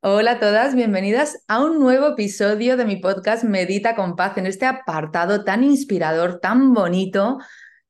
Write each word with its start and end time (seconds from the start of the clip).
Hola 0.00 0.32
a 0.32 0.38
todas, 0.38 0.76
bienvenidas 0.76 1.42
a 1.48 1.60
un 1.60 1.80
nuevo 1.80 2.10
episodio 2.10 2.76
de 2.76 2.84
mi 2.84 2.98
podcast 2.98 3.42
Medita 3.42 3.96
con 3.96 4.14
Paz, 4.14 4.38
en 4.38 4.46
este 4.46 4.64
apartado 4.64 5.42
tan 5.42 5.64
inspirador, 5.64 6.38
tan 6.38 6.72
bonito, 6.72 7.38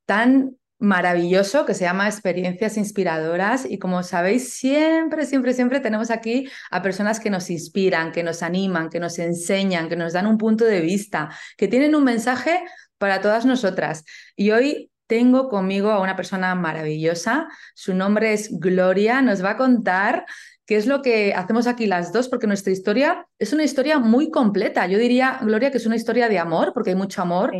tan 0.05 0.57
maravilloso 0.79 1.67
que 1.67 1.75
se 1.75 1.83
llama 1.83 2.07
Experiencias 2.07 2.77
Inspiradoras 2.77 3.63
y 3.69 3.77
como 3.77 4.01
sabéis, 4.01 4.53
siempre, 4.53 5.27
siempre, 5.27 5.53
siempre 5.53 5.81
tenemos 5.81 6.09
aquí 6.09 6.49
a 6.71 6.81
personas 6.81 7.19
que 7.19 7.29
nos 7.29 7.51
inspiran, 7.51 8.11
que 8.11 8.23
nos 8.23 8.41
animan, 8.41 8.89
que 8.89 8.99
nos 8.99 9.19
enseñan, 9.19 9.87
que 9.87 9.95
nos 9.95 10.13
dan 10.13 10.25
un 10.25 10.39
punto 10.39 10.65
de 10.65 10.81
vista, 10.81 11.29
que 11.57 11.67
tienen 11.67 11.93
un 11.93 12.05
mensaje 12.05 12.63
para 12.97 13.21
todas 13.21 13.45
nosotras. 13.45 14.03
Y 14.35 14.49
hoy 14.49 14.89
tengo 15.05 15.47
conmigo 15.47 15.91
a 15.91 16.01
una 16.01 16.15
persona 16.15 16.55
maravillosa, 16.55 17.47
su 17.75 17.93
nombre 17.93 18.33
es 18.33 18.59
Gloria, 18.59 19.21
nos 19.21 19.43
va 19.43 19.51
a 19.51 19.57
contar 19.57 20.25
qué 20.69 20.75
es 20.75 20.85
lo 20.85 21.01
que 21.01 21.33
hacemos 21.33 21.65
aquí 21.65 21.87
las 21.87 22.13
dos, 22.13 22.29
porque 22.29 22.45
nuestra 22.45 22.71
historia 22.71 23.25
es 23.39 23.53
una 23.53 23.63
historia 23.63 23.97
muy 23.97 24.29
completa. 24.29 24.85
Yo 24.85 24.99
diría, 24.99 25.39
Gloria, 25.41 25.71
que 25.71 25.77
es 25.77 25.87
una 25.87 25.95
historia 25.95 26.29
de 26.29 26.37
amor, 26.37 26.73
porque 26.75 26.91
hay 26.91 26.95
mucho 26.95 27.23
amor 27.23 27.51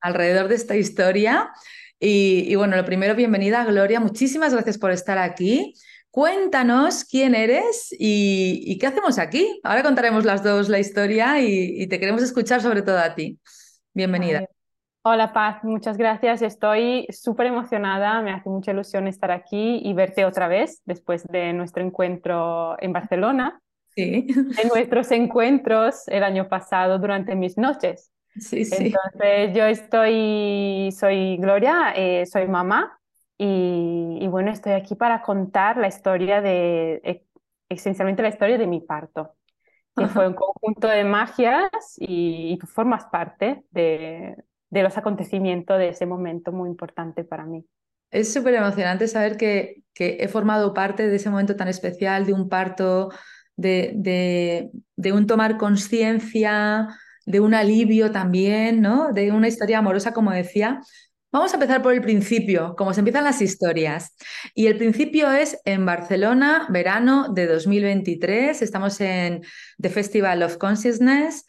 alrededor 0.00 0.46
de 0.46 0.54
esta 0.54 0.76
historia. 0.76 1.50
Y, 1.98 2.54
bueno, 2.54 2.76
lo 2.76 2.84
primero, 2.84 3.16
bienvenida, 3.16 3.64
Gloria. 3.64 3.98
Muchísimas 3.98 4.52
gracias 4.54 4.78
por 4.78 4.92
estar 4.92 5.18
aquí. 5.18 5.74
Cuéntanos 6.12 7.02
quién 7.02 7.34
eres 7.34 7.88
y, 7.98 8.78
qué 8.78 8.86
hacemos 8.86 9.18
aquí. 9.18 9.58
Ahora 9.64 9.82
contaremos 9.82 10.24
las 10.24 10.44
dos 10.44 10.68
la 10.68 10.78
historia 10.78 11.40
y, 11.40 11.88
te 11.88 11.98
queremos 11.98 12.22
escuchar 12.22 12.62
sobre 12.62 12.82
todo 12.82 12.98
a 12.98 13.12
ti. 13.16 13.40
Bienvenida. 13.92 14.46
Hola 15.04 15.32
Paz, 15.32 15.64
muchas 15.64 15.96
gracias. 15.96 16.42
Estoy 16.42 17.08
súper 17.10 17.46
emocionada, 17.46 18.22
me 18.22 18.30
hace 18.30 18.48
mucha 18.48 18.70
ilusión 18.70 19.08
estar 19.08 19.32
aquí 19.32 19.80
y 19.82 19.92
verte 19.94 20.24
otra 20.24 20.46
vez 20.46 20.80
después 20.84 21.26
de 21.26 21.52
nuestro 21.52 21.82
encuentro 21.82 22.80
en 22.80 22.92
Barcelona. 22.92 23.60
Sí. 23.96 24.28
De 24.32 24.68
nuestros 24.72 25.10
encuentros 25.10 26.06
el 26.06 26.22
año 26.22 26.48
pasado 26.48 27.00
durante 27.00 27.34
mis 27.34 27.58
noches. 27.58 28.12
Sí, 28.38 28.64
sí. 28.64 28.92
Entonces 28.94 29.56
yo 29.56 29.64
estoy, 29.64 30.90
soy 30.96 31.36
Gloria, 31.36 31.92
eh, 31.96 32.24
soy 32.24 32.46
mamá 32.46 32.96
y, 33.36 34.24
bueno, 34.28 34.52
estoy 34.52 34.74
aquí 34.74 34.94
para 34.94 35.20
contar 35.20 35.78
la 35.78 35.88
historia 35.88 36.40
de, 36.40 37.00
e, 37.02 37.26
esencialmente 37.68 38.22
la 38.22 38.28
historia 38.28 38.56
de 38.56 38.68
mi 38.68 38.80
parto, 38.80 39.34
que 39.96 40.06
fue 40.06 40.28
un 40.28 40.34
conjunto 40.34 40.86
de 40.86 41.02
magias 41.02 41.68
y, 41.98 42.52
y 42.52 42.56
tú 42.56 42.68
formas 42.68 43.06
parte 43.06 43.64
de, 43.72 44.36
de 44.72 44.82
los 44.82 44.96
acontecimientos 44.96 45.78
de 45.78 45.90
ese 45.90 46.06
momento 46.06 46.50
muy 46.50 46.70
importante 46.70 47.24
para 47.24 47.44
mí. 47.44 47.66
Es 48.10 48.32
súper 48.32 48.54
emocionante 48.54 49.06
saber 49.06 49.36
que, 49.36 49.82
que, 49.92 50.16
he 50.20 50.28
formado 50.28 50.72
parte 50.72 51.06
de 51.06 51.16
ese 51.16 51.28
momento 51.28 51.56
tan 51.56 51.68
especial, 51.68 52.24
de 52.24 52.32
un 52.32 52.48
parto, 52.48 53.10
de, 53.54 53.92
de, 54.96 55.12
un 55.12 55.26
tomar 55.26 55.58
conciencia, 55.58 56.88
de 57.26 57.40
un 57.40 57.52
alivio 57.52 58.12
también, 58.12 58.80
¿no? 58.80 59.12
De 59.12 59.30
una 59.30 59.48
historia 59.48 59.78
amorosa, 59.78 60.14
como 60.14 60.30
decía. 60.30 60.80
Vamos 61.30 61.52
a 61.52 61.56
empezar 61.56 61.82
por 61.82 61.92
el 61.92 62.00
principio, 62.00 62.74
como 62.76 62.94
se 62.94 63.00
empiezan 63.00 63.24
las 63.24 63.42
historias. 63.42 64.16
Y 64.54 64.68
el 64.68 64.78
principio 64.78 65.30
es 65.30 65.58
en 65.66 65.84
Barcelona, 65.84 66.66
verano 66.70 67.28
de 67.32 67.46
2023. 67.46 68.62
Estamos 68.62 69.00
en 69.02 69.42
The 69.78 69.90
Festival 69.90 70.42
of 70.42 70.56
Consciousness. 70.56 71.44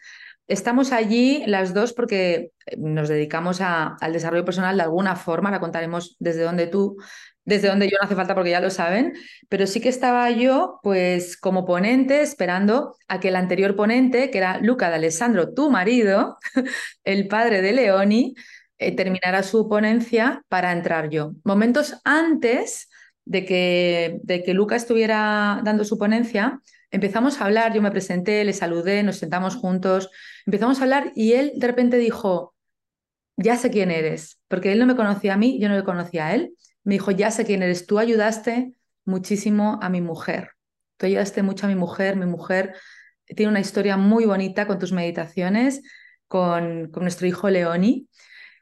Estamos 0.47 0.91
allí 0.91 1.43
las 1.47 1.73
dos 1.73 1.93
porque 1.93 2.51
eh, 2.65 2.75
nos 2.77 3.09
dedicamos 3.09 3.61
al 3.61 4.13
desarrollo 4.13 4.45
personal 4.45 4.75
de 4.75 4.83
alguna 4.83 5.15
forma, 5.15 5.51
la 5.51 5.59
contaremos 5.59 6.15
desde 6.19 6.43
donde 6.43 6.67
tú, 6.67 6.97
desde 7.45 7.69
donde 7.69 7.89
yo 7.89 7.97
no 7.99 8.05
hace 8.05 8.15
falta 8.15 8.35
porque 8.35 8.51
ya 8.51 8.59
lo 8.59 8.69
saben, 8.69 9.13
pero 9.49 9.67
sí 9.67 9.79
que 9.81 9.89
estaba 9.89 10.29
yo 10.31 10.79
pues 10.83 11.37
como 11.37 11.65
ponente 11.65 12.21
esperando 12.21 12.95
a 13.07 13.19
que 13.19 13.29
el 13.29 13.35
anterior 13.35 13.75
ponente, 13.75 14.31
que 14.31 14.37
era 14.37 14.59
Luca 14.59 14.89
de 14.89 14.95
Alessandro, 14.95 15.53
tu 15.53 15.69
marido, 15.69 16.37
el 17.03 17.27
padre 17.27 17.61
de 17.61 17.73
Leoni, 17.73 18.35
eh, 18.77 18.95
terminara 18.95 19.43
su 19.43 19.69
ponencia 19.69 20.43
para 20.49 20.71
entrar 20.73 21.09
yo. 21.09 21.33
Momentos 21.43 22.01
antes 22.03 22.89
de 23.25 23.45
que, 23.45 24.19
de 24.23 24.43
que 24.43 24.53
Luca 24.53 24.75
estuviera 24.75 25.61
dando 25.63 25.85
su 25.85 25.97
ponencia, 25.97 26.59
empezamos 26.93 27.41
a 27.41 27.45
hablar, 27.45 27.73
yo 27.73 27.81
me 27.81 27.91
presenté, 27.91 28.45
le 28.45 28.53
saludé, 28.53 29.03
nos 29.03 29.17
sentamos 29.17 29.55
juntos 29.55 30.09
Empezamos 30.45 30.79
a 30.79 30.83
hablar 30.83 31.11
y 31.15 31.33
él 31.33 31.53
de 31.55 31.67
repente 31.67 31.97
dijo, 31.97 32.53
ya 33.37 33.57
sé 33.57 33.71
quién 33.71 33.91
eres, 33.91 34.39
porque 34.47 34.71
él 34.71 34.79
no 34.79 34.85
me 34.85 34.95
conocía 34.95 35.33
a 35.33 35.37
mí, 35.37 35.59
yo 35.59 35.69
no 35.69 35.75
le 35.75 35.83
conocía 35.83 36.27
a 36.27 36.35
él. 36.35 36.55
Me 36.83 36.95
dijo, 36.95 37.11
ya 37.11 37.31
sé 37.31 37.45
quién 37.45 37.63
eres, 37.63 37.87
tú 37.87 37.97
ayudaste 37.97 38.73
muchísimo 39.05 39.79
a 39.81 39.89
mi 39.89 40.01
mujer, 40.01 40.51
tú 40.97 41.05
ayudaste 41.05 41.43
mucho 41.43 41.65
a 41.65 41.69
mi 41.69 41.75
mujer, 41.75 42.17
mi 42.17 42.25
mujer 42.25 42.75
tiene 43.25 43.49
una 43.49 43.61
historia 43.61 43.95
muy 43.95 44.25
bonita 44.25 44.67
con 44.67 44.79
tus 44.79 44.91
meditaciones, 44.91 45.81
con, 46.27 46.91
con 46.91 47.03
nuestro 47.03 47.25
hijo 47.25 47.49
Leoni. 47.49 48.09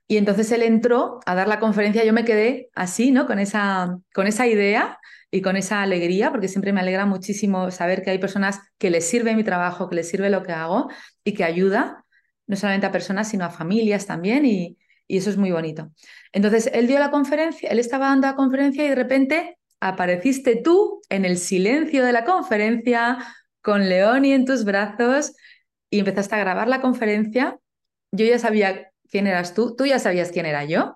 Y 0.07 0.17
entonces 0.17 0.51
él 0.51 0.61
entró 0.61 1.19
a 1.25 1.35
dar 1.35 1.47
la 1.47 1.59
conferencia, 1.59 2.03
yo 2.03 2.13
me 2.13 2.25
quedé 2.25 2.69
así, 2.75 3.11
¿no? 3.11 3.25
Con 3.25 3.39
esa, 3.39 3.97
con 4.13 4.27
esa 4.27 4.45
idea 4.45 4.99
y 5.31 5.41
con 5.41 5.55
esa 5.55 5.81
alegría, 5.81 6.29
porque 6.29 6.49
siempre 6.49 6.73
me 6.73 6.81
alegra 6.81 7.05
muchísimo 7.05 7.71
saber 7.71 8.03
que 8.03 8.11
hay 8.11 8.19
personas 8.19 8.59
que 8.77 8.89
les 8.89 9.07
sirve 9.07 9.33
mi 9.33 9.45
trabajo, 9.45 9.87
que 9.89 9.95
les 9.95 10.09
sirve 10.09 10.29
lo 10.29 10.43
que 10.43 10.51
hago 10.51 10.89
y 11.23 11.33
que 11.33 11.45
ayuda 11.45 12.05
no 12.47 12.57
solamente 12.57 12.85
a 12.85 12.91
personas, 12.91 13.29
sino 13.29 13.45
a 13.45 13.49
familias 13.49 14.05
también 14.05 14.45
y, 14.45 14.77
eso 15.07 15.29
es 15.29 15.35
muy 15.35 15.51
bonito. 15.51 15.91
Entonces, 16.31 16.69
él 16.73 16.87
dio 16.87 16.97
la 16.97 17.11
conferencia, 17.11 17.69
él 17.69 17.79
estaba 17.79 18.07
dando 18.07 18.27
la 18.27 18.35
conferencia 18.35 18.85
y 18.85 18.89
de 18.89 18.95
repente 18.95 19.57
apareciste 19.81 20.55
tú 20.55 21.01
en 21.09 21.25
el 21.25 21.37
silencio 21.37 22.05
de 22.05 22.13
la 22.13 22.23
conferencia 22.23 23.17
con 23.61 23.89
Leoni 23.89 24.31
en 24.31 24.45
tus 24.45 24.63
brazos 24.63 25.33
y 25.89 25.99
empezaste 25.99 26.35
a 26.35 26.39
grabar 26.39 26.69
la 26.69 26.79
conferencia. 26.79 27.59
Yo 28.13 28.25
ya 28.25 28.39
sabía 28.39 28.93
quién 29.09 29.27
eras 29.27 29.53
tú, 29.53 29.75
tú 29.75 29.85
ya 29.85 29.99
sabías 29.99 30.31
quién 30.31 30.45
era 30.45 30.63
yo, 30.63 30.95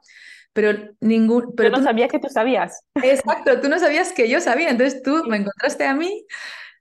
pero 0.56 0.72
ningún... 1.02 1.54
Pero 1.54 1.70
yo 1.70 1.78
no 1.78 1.84
sabía 1.84 2.08
que 2.08 2.18
tú 2.18 2.30
sabías. 2.30 2.86
Exacto, 3.04 3.60
tú 3.60 3.68
no 3.68 3.78
sabías 3.78 4.14
que 4.14 4.30
yo 4.30 4.40
sabía, 4.40 4.70
entonces 4.70 5.04
tú 5.04 5.26
me 5.28 5.35
encontraste 5.35 5.85
a 5.85 5.94
mí, 5.94 6.26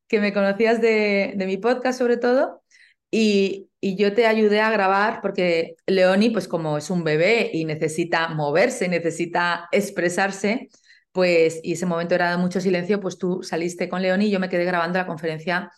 que 0.07 0.21
me 0.21 0.33
conocías 0.33 0.81
de, 0.81 1.35
mi 1.37 1.57
podcast 1.57 1.99
sobre 1.99 2.17
todo, 2.17 2.63
y, 3.11 3.69
y, 3.81 3.97
yo 3.97 4.15
te 4.15 4.29
ayudé 4.29 4.61
a 4.61 4.71
grabar 4.71 5.21
porque 5.21 5.75
Leoni, 5.89 6.31
pues 6.31 6.47
como 6.47 6.79
es 6.79 6.89
un 6.89 7.03
bebé 7.03 7.51
y 7.53 7.65
necesita 7.65 8.29
moverse, 8.29 8.89
necesita 8.89 9.69
expresarse, 9.73 10.69
pues, 11.11 11.59
y 11.65 11.73
ese 11.73 11.87
momento 11.87 12.15
era 12.15 12.31
de 12.31 12.37
mucho 12.37 12.61
silencio, 12.61 13.01
pues 13.01 13.19
tú 13.19 13.43
saliste 13.43 13.89
con 13.89 14.03
Leoni 14.03 14.27
y 14.27 14.31
yo 14.31 14.39
me 14.39 14.49
quedé 14.49 14.65
grabando 14.65 15.01
la 15.01 15.07
conferencia 15.07 15.73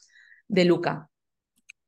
de 0.49 0.67
Luca. 0.67 1.09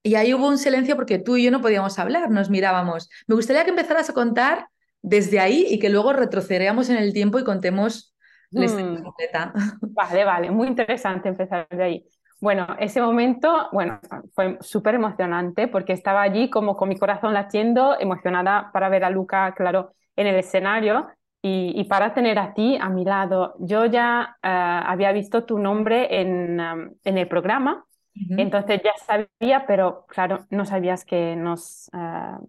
Y 0.03 0.15
ahí 0.15 0.33
hubo 0.33 0.49
un 0.49 0.57
silencio 0.57 0.97
porque 0.97 1.19
tú 1.19 1.37
y 1.37 1.45
yo 1.45 1.51
no 1.51 1.61
podíamos 1.61 1.99
hablar, 1.99 2.31
nos 2.31 2.49
mirábamos. 2.49 3.11
Me 3.27 3.35
gustaría 3.35 3.65
que 3.65 3.71
empezaras 3.71 4.09
a 4.09 4.15
contar 4.15 4.69
desde 5.09 5.41
ahí 5.41 5.67
y 5.69 5.79
que 5.79 5.89
luego 5.89 6.13
retrocederemos 6.13 6.91
en 6.91 6.97
el 6.97 7.13
tiempo 7.13 7.39
y 7.39 7.45
contemos 7.45 8.15
la 8.51 8.65
historia 8.65 9.01
hmm. 9.01 9.03
completa. 9.03 9.53
Vale, 9.81 10.25
vale, 10.25 10.51
muy 10.51 10.69
interesante 10.69 11.29
empezar 11.29 11.69
de 11.69 11.83
ahí. 11.83 12.07
Bueno, 12.41 12.67
ese 12.79 13.01
momento, 13.01 13.69
bueno, 13.73 13.99
fue 14.33 14.59
súper 14.61 14.95
emocionante 14.95 15.67
porque 15.67 15.93
estaba 15.93 16.23
allí 16.23 16.49
como 16.49 16.77
con 16.77 16.89
mi 16.89 16.97
corazón 16.97 17.35
latiendo, 17.35 17.99
emocionada 17.99 18.71
para 18.73 18.89
ver 18.89 19.03
a 19.03 19.11
Luca, 19.11 19.53
claro, 19.57 19.93
en 20.15 20.29
el 20.29 20.37
escenario 20.37 21.09
y, 21.43 21.83
para 21.85 22.15
tener 22.15 22.39
a 22.39 22.55
ti 22.55 22.79
a 22.81 22.89
mi 22.91 23.05
lado. 23.05 23.57
Yo 23.59 23.87
ya 23.87 24.37
eh, 24.43 24.49
había 24.49 25.11
visto 25.13 25.45
tu 25.45 25.59
nombre 25.59 26.21
en, 26.21 26.61
um, 26.61 26.91
en 27.03 27.19
el 27.19 27.27
programa, 27.27 27.85
entonces 28.31 28.81
ya 28.83 28.93
sabía, 29.05 29.65
pero 29.67 30.05
claro, 30.09 30.47
no 30.51 30.65
sabías 30.65 31.05
que 31.05 31.37
nos, 31.37 31.89
uh, 31.93 32.45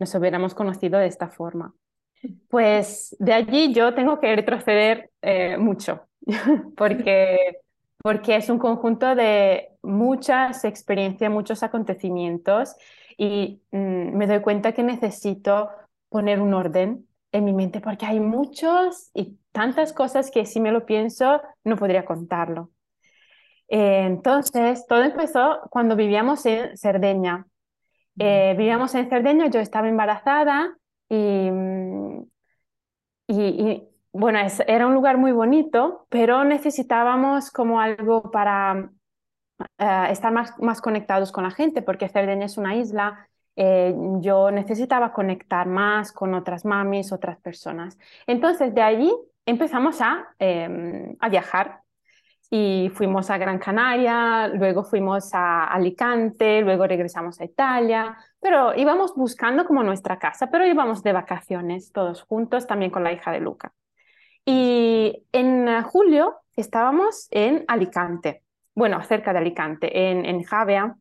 nos 0.00 0.14
hubiéramos 0.14 0.54
conocido 0.54 0.98
de 0.98 1.06
esta 1.06 1.28
forma. 1.28 1.74
Pues 2.48 3.16
de 3.18 3.32
allí 3.32 3.72
yo 3.72 3.94
tengo 3.94 4.18
que 4.18 4.34
retroceder 4.34 5.10
eh, 5.22 5.56
mucho, 5.56 6.06
porque, 6.76 7.58
porque 8.02 8.36
es 8.36 8.50
un 8.50 8.58
conjunto 8.58 9.14
de 9.14 9.68
muchas 9.82 10.64
experiencias, 10.64 11.30
muchos 11.30 11.62
acontecimientos 11.62 12.74
y 13.16 13.62
mm, 13.70 14.16
me 14.16 14.26
doy 14.26 14.40
cuenta 14.40 14.72
que 14.72 14.82
necesito 14.82 15.70
poner 16.08 16.40
un 16.40 16.54
orden 16.54 17.06
en 17.32 17.44
mi 17.44 17.52
mente 17.52 17.80
porque 17.80 18.06
hay 18.06 18.20
muchos 18.20 19.10
y 19.14 19.38
tantas 19.52 19.92
cosas 19.92 20.30
que 20.30 20.46
si 20.46 20.60
me 20.60 20.72
lo 20.72 20.84
pienso 20.84 21.40
no 21.64 21.76
podría 21.76 22.04
contarlo. 22.04 22.70
Eh, 23.68 24.04
entonces, 24.04 24.84
todo 24.86 25.02
empezó 25.04 25.60
cuando 25.70 25.94
vivíamos 25.94 26.44
en 26.44 26.76
Cerdeña. 26.76 27.46
Eh, 28.18 28.54
vivíamos 28.56 28.94
en 28.94 29.08
Cerdeña, 29.08 29.46
yo 29.48 29.60
estaba 29.60 29.88
embarazada 29.88 30.76
y, 31.08 31.50
y, 33.28 33.88
bueno, 34.12 34.38
era 34.66 34.86
un 34.86 34.94
lugar 34.94 35.16
muy 35.16 35.32
bonito, 35.32 36.06
pero 36.08 36.44
necesitábamos 36.44 37.50
como 37.50 37.80
algo 37.80 38.30
para 38.30 38.90
eh, 39.78 40.06
estar 40.10 40.32
más, 40.32 40.58
más 40.58 40.80
conectados 40.80 41.32
con 41.32 41.44
la 41.44 41.50
gente, 41.50 41.82
porque 41.82 42.08
Cerdeña 42.08 42.46
es 42.46 42.58
una 42.58 42.76
isla 42.76 43.28
eh, 43.56 43.94
yo 44.20 44.50
necesitaba 44.50 45.12
conectar 45.12 45.66
más 45.66 46.12
con 46.12 46.32
otras 46.34 46.64
mamis, 46.64 47.12
otras 47.12 47.38
personas. 47.40 47.98
Entonces, 48.26 48.74
de 48.74 48.80
allí 48.80 49.12
empezamos 49.44 50.00
a, 50.00 50.34
em, 50.38 51.14
a 51.20 51.28
viajar 51.28 51.82
y 52.50 52.90
fuimos 52.94 53.30
a 53.30 53.38
Gran 53.38 53.58
Canaria, 53.58 54.48
luego 54.48 54.82
fuimos 54.82 55.32
a 55.32 55.66
Alicante, 55.66 56.60
luego 56.62 56.86
regresamos 56.86 57.40
a 57.40 57.44
Italia, 57.44 58.16
pero 58.40 58.74
íbamos 58.74 59.14
buscando 59.14 59.64
como 59.64 59.82
nuestra 59.82 60.18
casa, 60.18 60.50
pero 60.50 60.66
íbamos 60.66 61.02
de 61.02 61.12
vacaciones 61.12 61.92
todos 61.92 62.22
juntos, 62.22 62.66
también 62.66 62.90
con 62.90 63.04
la 63.04 63.12
hija 63.12 63.30
de 63.30 63.40
Luca. 63.40 63.72
Y 64.44 65.24
en 65.32 65.82
julio 65.84 66.40
estábamos 66.56 67.28
en 67.30 67.64
Alicante, 67.68 68.42
bueno, 68.74 69.02
cerca 69.04 69.32
de 69.32 69.38
Alicante, 69.38 70.10
en, 70.10 70.24
en 70.26 70.42
Javea, 70.42 70.96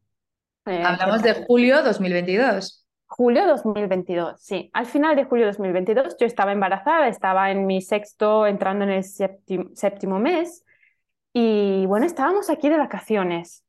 eh, 0.70 0.84
Hablamos 0.84 1.24
de 1.24 1.46
julio 1.46 1.82
2022. 1.82 2.86
Julio 3.08 3.48
2022, 3.48 4.40
sí. 4.40 4.70
Al 4.72 4.86
final 4.86 5.16
de 5.16 5.24
julio 5.24 5.48
2022 5.48 6.16
yo 6.20 6.28
estaba 6.28 6.52
embarazada, 6.52 7.08
estaba 7.08 7.50
en 7.50 7.66
mi 7.66 7.82
sexto, 7.82 8.46
entrando 8.46 8.86
en 8.86 8.92
el 8.92 9.04
séptimo, 9.04 10.20
mes. 10.20 10.64
Y 11.40 11.86
bueno, 11.86 12.06
estábamos 12.06 12.50
aquí 12.50 12.70
de 12.70 12.78
vacaciones. 12.78 13.64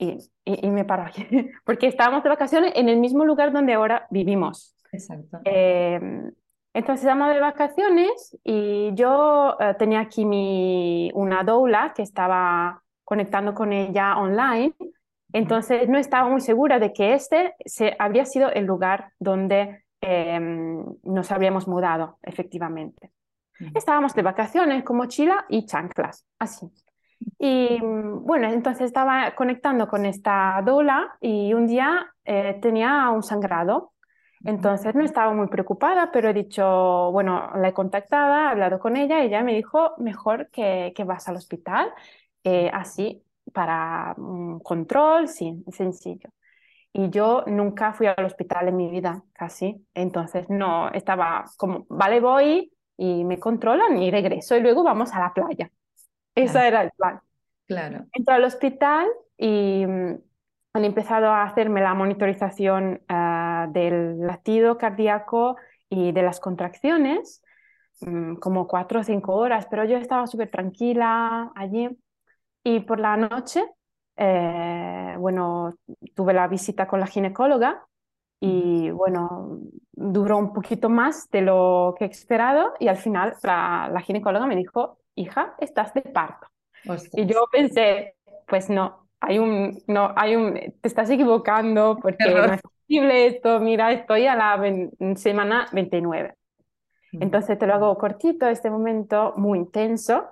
Y, 0.00 0.18
y, 0.44 0.70
me 0.70 0.84
paro 0.84 1.02
aquí, 1.02 1.26
porque 1.64 1.88
estábamos 1.88 2.22
de 2.22 2.28
vacaciones 2.28 2.72
en 2.76 2.88
el 2.88 2.98
mismo 3.00 3.24
lugar 3.24 3.52
donde 3.52 3.72
ahora 3.72 4.06
vivimos. 4.10 4.76
Exacto. 4.92 5.40
Em, 5.44 6.30
entonces 6.72 7.04
estábamos 7.04 7.34
de 7.34 7.40
vacaciones 7.40 8.38
y 8.44 8.92
yo 8.94 9.56
eh, 9.58 9.74
tenía 9.76 10.00
aquí 10.00 10.24
mi, 10.24 11.10
una 11.14 11.42
doula 11.42 11.92
que 11.96 12.02
estaba 12.02 12.80
conectando 13.04 13.54
con 13.54 13.72
ella 13.72 14.16
online 14.18 14.74
entonces 15.32 15.88
no 15.88 15.98
estaba 15.98 16.28
muy 16.28 16.40
segura 16.40 16.78
de 16.78 16.92
que 16.92 17.14
este 17.14 17.54
se, 17.64 17.94
habría 17.98 18.24
sido 18.24 18.50
el 18.50 18.64
lugar 18.64 19.12
donde 19.18 19.84
em, 20.00 20.84
nos 21.02 21.30
habríamos 21.30 21.68
mudado, 21.68 22.18
efectivamente. 22.22 23.12
Estábamos 23.74 24.14
de 24.14 24.22
vacaciones 24.22 24.84
con 24.84 24.96
mochila 24.96 25.44
y 25.48 25.66
chanclas, 25.66 26.24
así. 26.38 26.70
Y 27.38 27.78
bueno, 27.80 28.48
entonces 28.48 28.86
estaba 28.86 29.34
conectando 29.36 29.88
con 29.88 30.06
esta 30.06 30.60
doula 30.64 31.16
y 31.20 31.54
un 31.54 31.66
día 31.66 32.14
eh, 32.24 32.58
tenía 32.60 33.10
un 33.10 33.22
sangrado. 33.22 33.92
Entonces 34.44 34.94
no 34.94 35.04
estaba 35.04 35.32
muy 35.34 35.48
preocupada, 35.48 36.10
pero 36.12 36.28
he 36.30 36.34
dicho, 36.34 37.10
bueno, 37.12 37.50
la 37.56 37.68
he 37.68 37.72
contactado, 37.72 38.34
he 38.36 38.48
hablado 38.48 38.78
con 38.78 38.96
ella 38.96 39.20
y 39.22 39.26
ella 39.26 39.42
me 39.42 39.54
dijo, 39.54 39.94
mejor 39.98 40.48
que, 40.50 40.92
que 40.96 41.04
vas 41.04 41.28
al 41.28 41.36
hospital, 41.36 41.92
eh, 42.44 42.70
así 42.72 43.24
para 43.52 44.14
un 44.16 44.60
control, 44.60 45.28
sí, 45.28 45.64
sencillo. 45.72 46.30
Y 46.92 47.10
yo 47.10 47.44
nunca 47.46 47.92
fui 47.92 48.06
al 48.06 48.24
hospital 48.24 48.68
en 48.68 48.76
mi 48.76 48.90
vida, 48.90 49.22
casi. 49.32 49.86
Entonces, 49.94 50.48
no, 50.50 50.90
estaba 50.90 51.44
como, 51.56 51.86
vale, 51.88 52.20
voy 52.20 52.72
y 52.96 53.24
me 53.24 53.38
controlan 53.38 53.98
y 54.02 54.10
regreso 54.10 54.56
y 54.56 54.60
luego 54.60 54.82
vamos 54.84 55.12
a 55.14 55.20
la 55.20 55.32
playa. 55.34 55.70
Ese 56.34 56.66
era 56.68 56.82
el 56.82 56.92
plan. 56.92 57.20
Claro. 57.68 58.06
Entro 58.12 58.34
al 58.34 58.44
hospital 58.44 59.06
y 59.36 59.86
mm, 59.86 60.18
han 60.72 60.84
empezado 60.84 61.28
a 61.28 61.44
hacerme 61.44 61.80
la 61.80 61.94
monitorización 61.94 63.02
ah, 63.08 63.68
del 63.70 64.18
latido 64.20 64.78
cardíaco 64.78 65.56
y 65.90 66.12
de 66.12 66.22
las 66.22 66.40
contracciones, 66.40 67.42
mm, 68.00 68.36
como 68.36 68.66
cuatro 68.66 69.00
o 69.00 69.04
cinco 69.04 69.34
horas, 69.34 69.66
pero 69.70 69.84
yo 69.84 69.98
estaba 69.98 70.26
súper 70.26 70.50
tranquila 70.50 71.52
allí. 71.54 71.88
Y 72.64 72.80
por 72.80 73.00
la 73.00 73.16
noche, 73.16 73.64
eh, 74.16 75.14
bueno, 75.18 75.74
tuve 76.14 76.32
la 76.34 76.48
visita 76.48 76.86
con 76.88 77.00
la 77.00 77.06
ginecóloga 77.06 77.86
y 78.40 78.90
bueno, 78.90 79.60
duró 79.92 80.38
un 80.38 80.52
poquito 80.52 80.88
más 80.88 81.28
de 81.30 81.42
lo 81.42 81.94
que 81.98 82.04
he 82.04 82.08
esperado 82.08 82.74
y 82.78 82.88
al 82.88 82.96
final 82.96 83.34
la, 83.42 84.00
ginecóloga 84.04 84.46
me 84.46 84.56
dijo, 84.56 84.98
hija, 85.14 85.54
estás 85.58 85.92
de 85.94 86.02
parto. 86.02 86.48
Y 87.12 87.26
yo 87.26 87.44
pensé, 87.50 88.14
pues 88.46 88.70
no, 88.70 89.08
hay 89.20 89.38
un, 89.38 89.82
no, 89.86 90.12
hay 90.16 90.36
un, 90.36 90.54
te 90.54 90.88
estás 90.88 91.10
equivocando 91.10 91.98
porque 92.00 92.30
no 92.30 92.52
es 92.52 92.62
posible 92.62 93.26
esto, 93.26 93.60
mira, 93.60 93.92
estoy 93.92 94.26
a 94.26 94.36
la 94.36 94.60
semana 95.16 95.66
29. 95.72 96.34
Entonces 97.12 97.58
te 97.58 97.66
lo 97.66 97.74
hago 97.74 97.96
cortito, 97.96 98.48
este 98.48 98.70
momento 98.70 99.34
muy 99.36 99.58
intenso. 99.58 100.28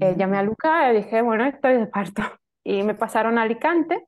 Eh, 0.00 0.14
llamé 0.16 0.38
a 0.38 0.42
Luca 0.42 0.92
y 0.92 0.96
dije, 0.96 1.22
bueno, 1.22 1.44
estoy 1.46 1.74
de 1.74 1.86
parto. 1.86 2.22
Y 2.64 2.84
me 2.84 2.94
pasaron 2.94 3.38
a 3.38 3.42
Alicante. 3.42 4.06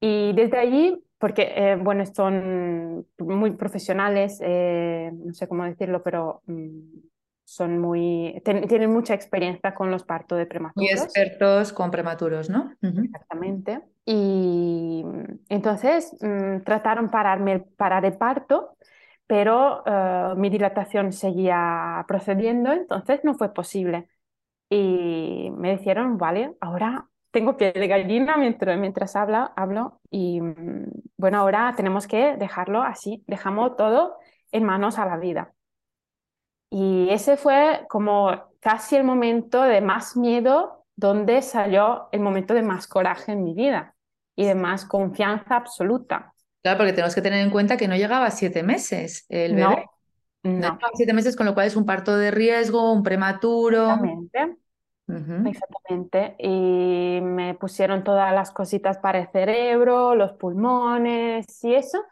Y 0.00 0.32
desde 0.32 0.58
allí, 0.58 1.04
porque, 1.18 1.52
eh, 1.54 1.76
bueno, 1.76 2.06
son 2.06 3.06
muy 3.18 3.50
profesionales, 3.50 4.40
eh, 4.42 5.10
no 5.12 5.34
sé 5.34 5.46
cómo 5.46 5.64
decirlo, 5.64 6.02
pero 6.02 6.40
mm, 6.46 6.78
son 7.46 7.78
muy, 7.78 8.42
tienen 8.44 8.92
mucha 8.92 9.14
experiencia 9.14 9.72
con 9.72 9.88
los 9.88 10.02
partos 10.02 10.36
de 10.36 10.46
prematuros. 10.46 10.90
Muy 10.90 11.00
expertos 11.00 11.72
con 11.72 11.92
prematuros, 11.92 12.50
¿no? 12.50 12.74
Exactamente. 12.82 13.82
Y 14.04 15.04
entonces 15.48 16.12
mm, 16.20 16.62
trataron 16.64 17.08
pararme, 17.08 17.60
parar 17.60 18.04
el 18.04 18.18
parto, 18.18 18.76
pero 19.28 19.84
mi 20.36 20.50
dilatación 20.50 21.12
seguía 21.12 22.04
procediendo, 22.08 22.72
entonces 22.72 23.20
no 23.22 23.34
fue 23.34 23.54
posible 23.54 24.08
y 24.68 25.50
me 25.56 25.76
dijeron, 25.76 26.18
vale, 26.18 26.56
ahora 26.60 27.08
tengo 27.30 27.56
piel 27.56 27.74
de 27.74 27.86
gallina 27.86 28.36
mientras, 28.36 28.78
mientras 28.78 29.14
habla, 29.14 29.52
hablo 29.56 30.00
y 30.10 30.40
mm, 30.40 30.90
bueno, 31.16 31.38
ahora 31.38 31.74
tenemos 31.76 32.08
que 32.08 32.36
dejarlo 32.36 32.82
así, 32.82 33.22
dejamos 33.28 33.76
todo 33.76 34.16
en 34.50 34.64
manos 34.64 34.98
a 34.98 35.06
la 35.06 35.16
vida. 35.16 35.52
Y 36.70 37.08
ese 37.10 37.36
fue 37.36 37.86
como 37.88 38.50
casi 38.60 38.96
el 38.96 39.04
momento 39.04 39.62
de 39.62 39.80
más 39.80 40.16
miedo 40.16 40.84
donde 40.96 41.42
salió 41.42 42.08
el 42.12 42.20
momento 42.20 42.54
de 42.54 42.62
más 42.62 42.86
coraje 42.86 43.32
en 43.32 43.44
mi 43.44 43.54
vida 43.54 43.94
y 44.34 44.44
de 44.44 44.54
más 44.54 44.84
confianza 44.84 45.56
absoluta. 45.56 46.34
Claro, 46.62 46.78
porque 46.78 46.92
tenemos 46.92 47.14
que 47.14 47.22
tener 47.22 47.44
en 47.44 47.50
cuenta 47.50 47.76
que 47.76 47.86
no 47.86 47.96
llegaba 47.96 48.26
a 48.26 48.30
siete 48.30 48.62
meses 48.62 49.26
el 49.28 49.54
bebé. 49.54 49.86
No, 50.42 50.78
siete 50.94 51.12
meses, 51.12 51.36
con 51.36 51.46
lo 51.46 51.54
cual 51.54 51.66
es 51.66 51.76
un 51.76 51.86
parto 51.86 52.16
de 52.16 52.30
riesgo, 52.30 52.92
un 52.92 53.02
prematuro. 53.02 53.82
Exactamente. 53.82 54.56
Exactamente. 55.44 56.36
Y 56.38 57.20
me 57.22 57.54
pusieron 57.54 58.02
todas 58.02 58.32
las 58.34 58.50
cositas 58.50 58.98
para 58.98 59.20
el 59.20 59.28
cerebro, 59.28 60.14
los 60.14 60.32
pulmones 60.32 61.46
y 61.64 61.74
eso. 61.74 62.02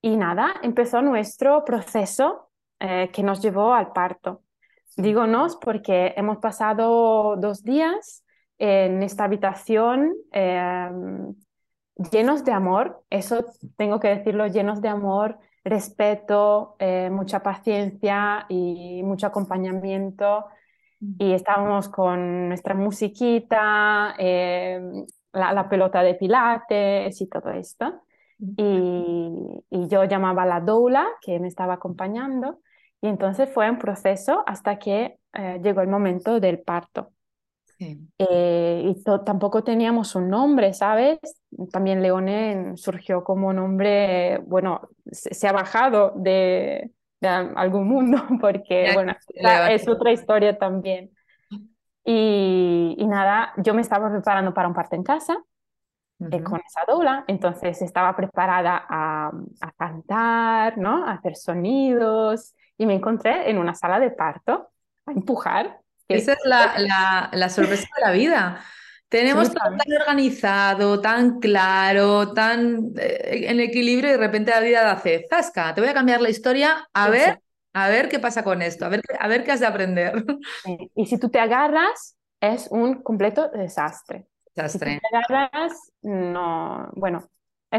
Y 0.00 0.16
nada, 0.16 0.54
empezó 0.62 1.02
nuestro 1.02 1.64
proceso 1.64 2.50
eh, 2.86 3.08
que 3.10 3.22
nos 3.22 3.40
llevó 3.40 3.72
al 3.72 3.92
parto. 3.92 4.42
Digo 4.98 5.26
nos 5.26 5.56
porque 5.56 6.12
hemos 6.18 6.36
pasado 6.36 7.34
dos 7.36 7.62
días 7.62 8.26
en 8.58 9.02
esta 9.02 9.24
habitación 9.24 10.12
em, 10.32 11.34
llenos 12.12 12.44
de 12.44 12.52
amor, 12.52 13.02
eso 13.08 13.46
tengo 13.78 14.00
que 14.00 14.08
decirlo, 14.08 14.46
llenos 14.48 14.82
de 14.82 14.88
amor, 14.88 15.38
respeto, 15.64 16.76
eh, 16.78 17.08
mucha 17.10 17.42
paciencia 17.42 18.44
y 18.50 19.02
mucho 19.02 19.28
acompañamiento. 19.28 20.44
Y 21.00 21.32
estábamos 21.32 21.88
con 21.88 22.48
nuestra 22.48 22.74
musiquita, 22.74 24.14
eh, 24.18 24.78
la, 25.32 25.68
pelota 25.70 26.02
de 26.02 26.16
pilates 26.16 27.18
y 27.18 27.28
todo 27.30 27.50
esto. 27.50 28.02
Y, 28.38 29.32
y, 29.70 29.88
yo 29.88 30.04
llamaba 30.04 30.42
a 30.42 30.46
la 30.46 30.60
doula 30.60 31.06
que 31.22 31.40
me 31.40 31.48
estaba 31.48 31.74
acompañando. 31.74 32.60
Y 33.04 33.06
entonces 33.06 33.50
fue 33.52 33.70
un 33.70 33.76
proceso 33.76 34.42
hasta 34.46 34.78
que 34.78 35.18
eh, 35.34 35.60
llegó 35.62 35.82
el 35.82 35.88
momento 35.88 36.40
del 36.40 36.60
parto. 36.60 37.12
Eh, 37.78 38.82
y 38.82 39.04
tampoco 39.26 39.62
teníamos 39.62 40.14
un 40.14 40.30
nombre, 40.30 40.72
¿sabes? 40.72 41.18
También 41.70 42.00
Leone 42.00 42.78
surgió 42.78 43.22
como 43.22 43.52
nombre, 43.52 44.38
bueno, 44.46 44.88
se 45.04 45.46
ha 45.46 45.52
bajado 45.52 46.14
de, 46.16 46.92
algún 47.20 47.88
mundo, 47.88 48.16
porque 48.40 48.92
bueno, 48.94 49.14
es 49.68 49.86
otra 49.86 50.10
historia 50.10 50.56
también. 50.56 51.10
Y, 52.06 53.04
nada, 53.06 53.52
yo 53.58 53.74
me 53.74 53.82
estaba 53.82 54.10
preparando 54.10 54.54
para 54.54 54.68
un 54.68 54.72
parto 54.72 54.96
en 54.96 55.02
casa 55.02 55.36
eh, 56.30 56.42
con 56.42 56.58
esa 56.66 56.80
doula, 56.88 57.24
entonces 57.26 57.82
estaba 57.82 58.16
preparada 58.16 58.82
a, 58.88 59.30
a, 59.60 59.72
cantar, 59.72 60.78
¿no? 60.78 61.04
a 61.06 61.12
hacer 61.12 61.36
sonidos 61.36 62.54
y 62.78 62.86
me 62.86 62.94
encontré 62.94 63.50
en 63.50 63.58
una 63.58 63.74
sala 63.74 64.00
de 64.00 64.10
parto 64.10 64.70
a 65.06 65.12
empujar. 65.12 65.80
Esa 66.08 66.32
es 66.34 66.38
la, 66.44 66.78
la, 66.78 67.30
la 67.32 67.48
sorpresa 67.48 67.86
de 67.96 68.06
la 68.06 68.12
vida. 68.12 68.60
Tenemos 69.08 69.48
todo 69.52 69.76
tan 69.76 70.00
organizado, 70.00 71.00
tan 71.00 71.38
claro, 71.38 72.32
tan 72.32 72.92
eh, 72.98 73.46
en 73.48 73.60
equilibrio 73.60 74.08
y 74.08 74.12
de 74.12 74.18
repente 74.18 74.50
la 74.50 74.60
vida 74.60 74.90
hace 74.90 75.26
zasca. 75.30 75.74
Te 75.74 75.80
voy 75.80 75.90
a 75.90 75.94
cambiar 75.94 76.20
la 76.20 76.30
historia 76.30 76.88
a 76.92 77.08
ver, 77.10 77.40
a 77.74 77.88
ver 77.88 78.08
qué 78.08 78.18
pasa 78.18 78.42
con 78.42 78.60
esto, 78.60 78.84
a 78.84 78.88
ver, 78.88 79.02
a 79.18 79.28
ver 79.28 79.44
qué 79.44 79.52
has 79.52 79.60
de 79.60 79.66
aprender. 79.66 80.24
Y 80.96 81.06
si 81.06 81.18
tú 81.18 81.28
te 81.28 81.38
agarras, 81.38 82.16
es 82.40 82.66
un 82.70 83.02
completo 83.02 83.48
desastre. 83.50 84.26
Desastre. 84.54 84.94
Si 84.94 85.00
te 85.00 85.16
agarras, 85.16 85.72
no, 86.02 86.90
bueno, 86.94 87.28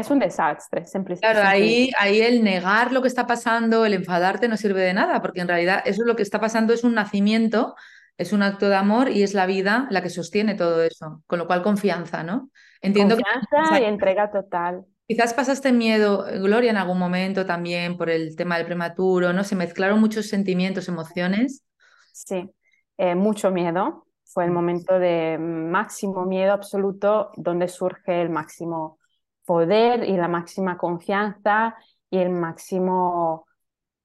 es 0.00 0.10
un 0.10 0.18
desastre, 0.18 0.84
simplemente. 0.84 1.26
Claro, 1.26 1.48
ahí, 1.48 1.90
ahí 1.98 2.20
el 2.20 2.44
negar 2.44 2.92
lo 2.92 3.02
que 3.02 3.08
está 3.08 3.26
pasando, 3.26 3.84
el 3.84 3.94
enfadarte 3.94 4.48
no 4.48 4.56
sirve 4.56 4.82
de 4.82 4.94
nada, 4.94 5.22
porque 5.22 5.40
en 5.40 5.48
realidad 5.48 5.82
eso 5.84 6.02
es 6.02 6.06
lo 6.06 6.16
que 6.16 6.22
está 6.22 6.40
pasando 6.40 6.72
es 6.72 6.84
un 6.84 6.94
nacimiento 6.94 7.74
es 8.18 8.32
un 8.32 8.42
acto 8.42 8.68
de 8.68 8.76
amor 8.76 9.10
y 9.10 9.22
es 9.22 9.34
la 9.34 9.46
vida 9.46 9.86
la 9.90 10.02
que 10.02 10.10
sostiene 10.10 10.54
todo 10.54 10.82
eso. 10.82 11.22
Con 11.26 11.38
lo 11.38 11.46
cual, 11.46 11.62
confianza, 11.62 12.22
¿no? 12.22 12.50
Entiendo 12.80 13.16
confianza 13.16 13.80
y 13.80 13.84
entrega 13.84 14.30
total. 14.30 14.84
Quizás 15.06 15.34
pasaste 15.34 15.72
miedo, 15.72 16.24
Gloria, 16.40 16.70
en 16.70 16.78
algún 16.78 16.98
momento 16.98 17.46
también 17.46 17.96
por 17.96 18.10
el 18.10 18.34
tema 18.34 18.56
del 18.56 18.66
prematuro, 18.66 19.32
¿no? 19.32 19.44
Se 19.44 19.54
mezclaron 19.54 20.00
muchos 20.00 20.26
sentimientos, 20.28 20.88
emociones. 20.88 21.64
Sí, 22.12 22.50
eh, 22.96 23.14
mucho 23.14 23.50
miedo. 23.50 24.06
Fue 24.24 24.44
el 24.44 24.50
mm. 24.50 24.54
momento 24.54 24.98
de 24.98 25.38
máximo 25.38 26.24
miedo 26.24 26.52
absoluto, 26.52 27.30
donde 27.36 27.68
surge 27.68 28.20
el 28.20 28.30
máximo 28.30 28.98
poder 29.46 30.04
y 30.04 30.16
la 30.16 30.28
máxima 30.28 30.76
confianza 30.76 31.76
y 32.10 32.18
el 32.18 32.30
máximo, 32.30 33.46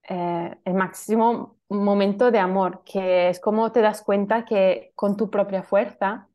eh, 0.07 0.55
el 0.63 0.73
máximo 0.73 1.57
momento 1.69 2.31
de 2.31 2.39
amor, 2.39 2.83
que 2.85 3.29
es 3.29 3.39
como 3.39 3.71
te 3.71 3.81
das 3.81 4.01
cuenta 4.03 4.45
que 4.45 4.91
con 4.95 5.17
tu 5.17 5.29
propia 5.29 5.63
fuerza 5.63 6.29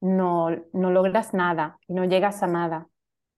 no, 0.00 0.50
no 0.72 0.90
logras 0.90 1.34
nada 1.34 1.78
y 1.88 1.94
no 1.94 2.04
llegas 2.04 2.42
a 2.42 2.46
nada. 2.46 2.88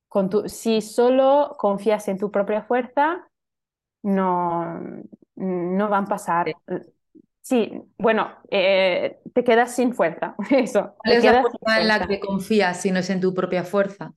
Con 0.09 0.31
tu, 0.31 0.49
si 0.49 0.81
solo 0.81 1.57
confías 1.59 2.09
en 2.09 2.19
tu 2.19 2.31
propia 2.31 2.63
fuerza, 2.63 3.29
no, 4.03 4.81
no 5.37 5.89
van 5.89 6.05
a 6.05 6.09
pasar. 6.09 6.55
Sí, 7.41 7.83
bueno, 7.99 8.31
eh, 8.51 9.21
te 9.35 9.45
quedas 9.45 9.75
sin 9.75 9.95
fuerza. 9.95 10.35
Eso. 10.51 10.95
¿Cuál 10.99 11.15
es 11.15 11.25
la 11.25 11.43
fuerza 11.43 11.81
en 11.81 11.89
la 11.89 12.07
que 12.07 12.21
confías 12.21 12.81
si 12.81 12.91
no 12.91 13.01
es 13.01 13.11
en 13.11 13.21
tu 13.21 13.35
propia 13.35 13.65
fuerza? 13.65 14.15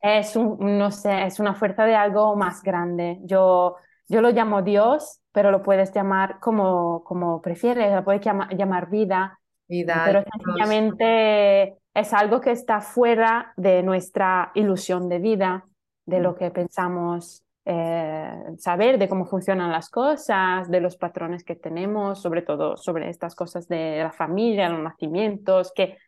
Es 0.00 0.36
un, 0.36 0.78
no 0.78 0.90
sé, 0.90 1.26
es 1.26 1.40
una 1.40 1.54
fuerza 1.54 1.84
de 1.84 1.94
algo 1.94 2.36
más 2.36 2.62
grande. 2.62 3.18
Yo, 3.24 3.76
yo 4.08 4.20
lo 4.20 4.30
llamo 4.30 4.62
Dios, 4.62 5.20
pero 5.32 5.50
lo 5.50 5.62
puedes 5.62 5.92
llamar 5.92 6.38
como, 6.40 7.02
como 7.04 7.40
prefieres, 7.42 7.94
lo 7.94 8.04
puedes 8.04 8.22
llamar, 8.24 8.90
vida, 8.90 9.38
vida 9.68 10.02
pero 10.04 10.22
sencillamente 10.22 11.76
es 11.94 12.12
algo 12.12 12.40
que 12.40 12.52
está 12.52 12.80
fuera 12.80 13.52
de 13.56 13.82
nuestra 13.82 14.52
ilusión 14.54 15.08
de 15.08 15.18
vida, 15.18 15.64
de 16.06 16.20
lo 16.20 16.34
que 16.34 16.50
pensamos 16.50 17.44
eh, 17.64 18.32
saber, 18.56 18.98
de 18.98 19.08
cómo 19.10 19.26
funcionan 19.26 19.70
las 19.70 19.90
cosas, 19.90 20.70
de 20.70 20.80
los 20.80 20.96
patrones 20.96 21.44
que 21.44 21.54
tenemos, 21.54 22.22
sobre 22.22 22.40
todo 22.40 22.78
sobre 22.78 23.10
estas 23.10 23.34
cosas 23.34 23.68
de 23.68 23.98
la 24.02 24.12
familia, 24.12 24.70
los 24.70 24.80
nacimientos, 24.80 25.70
que 25.74 25.98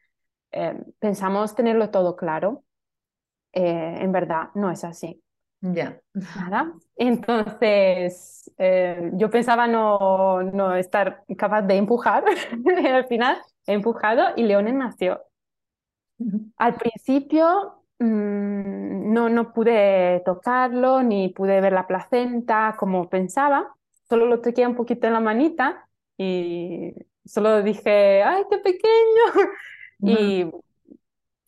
eh, 0.53 0.83
pensamos 0.99 1.55
tenerlo 1.55 1.91
todo 1.91 2.17
claro. 2.17 2.65
Eh, 3.53 3.97
en 4.01 4.13
verdad, 4.13 4.51
no 4.55 4.71
es 4.71 4.85
así. 4.85 5.23
Ya. 5.61 6.01
Nada. 6.15 6.73
Entonces, 6.97 8.51
eh, 8.57 9.11
yo 9.15 9.29
pensaba 9.31 9.67
no, 9.67 10.43
no, 10.43 10.75
estar 10.75 11.25
capaz 11.37 11.63
de 11.63 11.77
empujar. 11.77 12.25
Al 12.95 13.07
final 13.07 13.39
he 13.67 13.75
empujado 13.75 14.29
y 14.37 14.45
Leone 14.45 14.73
nació. 14.73 15.21
Al 16.57 16.75
principio 16.75 17.85
mm, 17.99 19.13
no, 19.13 19.29
no 19.29 19.53
pude 19.53 20.23
tocarlo 20.25 21.03
ni 21.03 21.31
pude 21.31 21.61
ver 21.61 21.73
la 21.73 21.87
placenta 21.87 22.77
como 22.79 23.09
pensaba. 23.09 23.75
Solo 24.09 24.27
lo 24.27 24.41
toqué 24.41 24.67
un 24.67 24.77
poquito 24.77 25.07
en 25.07 25.13
la 25.15 25.21
manita 25.21 25.89
y 26.17 26.93
solo 27.25 27.63
dije, 27.63 28.23
¡ay, 28.23 28.45
qué 28.51 28.59
pequeño! 28.59 29.25
Y 30.03 30.51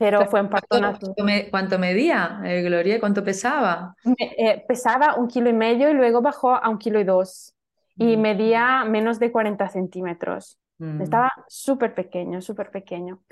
pero 0.03 0.27
fue 0.27 0.41
en 0.41 0.49
parto 0.49 0.67
¿Cuánto, 0.79 1.15
¿Cuánto 1.51 1.79
medía, 1.79 2.41
eh, 2.45 2.63
Gloria? 2.63 2.99
¿Cuánto 2.99 3.23
pesaba? 3.23 3.95
Eh, 4.19 4.65
pesaba 4.67 5.15
un 5.15 5.29
kilo 5.29 5.49
y 5.49 5.53
medio 5.53 5.89
y 5.91 5.95
luego 5.95 6.21
bajó 6.21 6.55
a 6.55 6.69
un 6.69 6.79
kilo 6.79 6.99
y 6.99 7.05
dos. 7.05 7.55
Y 7.97 8.17
mm. 8.17 8.21
medía 8.21 8.85
menos 8.85 9.21
de 9.21 9.31
40 9.31 9.69
centímetros. 9.69 10.59
Mm. 10.79 11.03
Estaba 11.03 11.31
súper 11.47 11.95
pequeño, 11.95 12.41
súper 12.41 12.71
pequeño. 12.71 13.23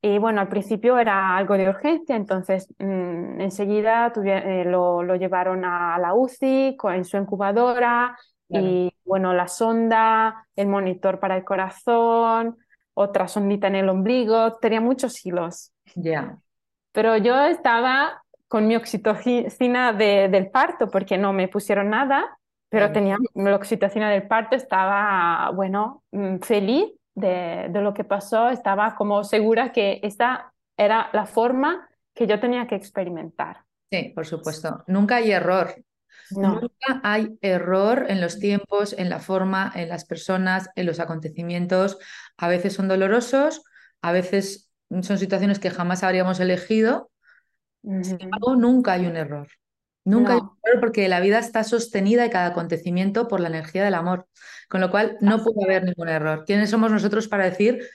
Y 0.00 0.18
bueno, 0.18 0.40
al 0.40 0.48
principio 0.48 0.98
era 0.98 1.36
algo 1.36 1.56
de 1.56 1.68
urgencia, 1.68 2.14
entonces 2.14 2.68
mm, 2.78 3.40
enseguida 3.40 4.12
eh, 4.24 4.64
lo, 4.64 5.02
lo, 5.02 5.16
llevaron 5.16 5.64
a 5.64 5.98
la 5.98 6.14
UCI 6.14 6.76
en 6.94 7.04
su 7.04 7.16
incubadora 7.16 8.16
y 8.48 8.92
bueno, 9.04 9.32
la 9.32 9.48
sonda, 9.48 10.46
el 10.56 10.66
monitor 10.66 11.18
para 11.18 11.36
el 11.36 11.44
corazón, 11.44 12.58
otra 12.94 13.26
sondita 13.26 13.68
en 13.68 13.76
el 13.76 13.88
ombligo, 13.88 14.58
tenía 14.58 14.80
muchos 14.80 15.24
hilos. 15.24 15.72
Ya. 15.94 16.38
Pero 16.92 17.16
yo 17.16 17.44
estaba 17.46 18.22
con 18.48 18.66
mi 18.66 18.76
oxitocina 18.76 19.92
de, 19.92 20.28
del 20.28 20.50
parto 20.50 20.90
porque 20.90 21.16
no 21.16 21.32
me 21.32 21.48
pusieron 21.48 21.90
nada, 21.90 22.38
pero 22.68 22.92
tenía 22.92 23.18
la 23.34 23.56
oxitocina 23.56 24.10
del 24.10 24.26
parto, 24.26 24.56
estaba, 24.56 25.50
bueno, 25.54 26.02
mm, 26.10 26.38
feliz 26.38 26.86
de, 27.14 27.68
de, 27.68 27.80
lo 27.82 27.92
que 27.92 28.04
pasó, 28.04 28.48
estaba 28.48 28.94
como 28.94 29.24
segura 29.24 29.72
que 29.72 30.00
esta 30.02 30.52
era 30.76 31.10
la 31.12 31.26
forma 31.26 31.88
que 32.14 32.26
yo 32.26 32.40
tenía 32.40 32.66
que 32.66 32.74
experimentar. 32.74 33.64
Sí, 33.90 34.12
por 34.14 34.26
supuesto. 34.26 34.84
Nunca 34.86 35.16
hay 35.16 35.32
error. 35.32 35.74
Nunca 36.30 37.00
hay 37.02 37.38
error 37.42 38.06
en 38.08 38.20
los 38.20 38.38
tiempos, 38.38 38.94
en 38.96 39.10
la 39.10 39.20
forma, 39.20 39.70
en 39.74 39.88
las 39.88 40.04
personas, 40.04 40.70
en 40.76 40.86
los 40.86 41.00
acontecimientos. 41.00 41.98
A 42.36 42.48
veces 42.48 42.72
son 42.74 42.88
dolorosos, 42.88 43.62
a 44.00 44.12
veces 44.12 44.71
son 45.00 45.18
situaciones 45.18 45.58
que 45.58 45.70
jamás 45.70 46.02
habríamos 46.02 46.40
elegido. 46.40 47.10
Sin 47.82 48.20
embargo, 48.20 48.54
nunca 48.56 48.92
hay 48.92 49.06
un 49.06 49.16
error. 49.16 49.48
Nunca 50.04 50.34
hay 50.34 50.40
un 50.40 50.50
error 50.64 50.80
porque 50.80 51.08
la 51.08 51.20
vida 51.20 51.38
está 51.38 51.64
sostenida 51.64 52.26
y 52.26 52.30
cada 52.30 52.46
acontecimiento 52.46 53.28
por 53.28 53.40
la 53.40 53.48
energía 53.48 53.84
del 53.84 53.94
amor. 53.94 54.26
Con 54.68 54.80
lo 54.80 54.90
cual, 54.90 55.16
no 55.20 55.42
puede 55.42 55.64
haber 55.64 55.84
ningún 55.84 56.08
error. 56.08 56.44
¿Quiénes 56.46 56.70
somos 56.70 56.90
nosotros 56.90 57.28
para 57.28 57.44
decir 57.44 57.86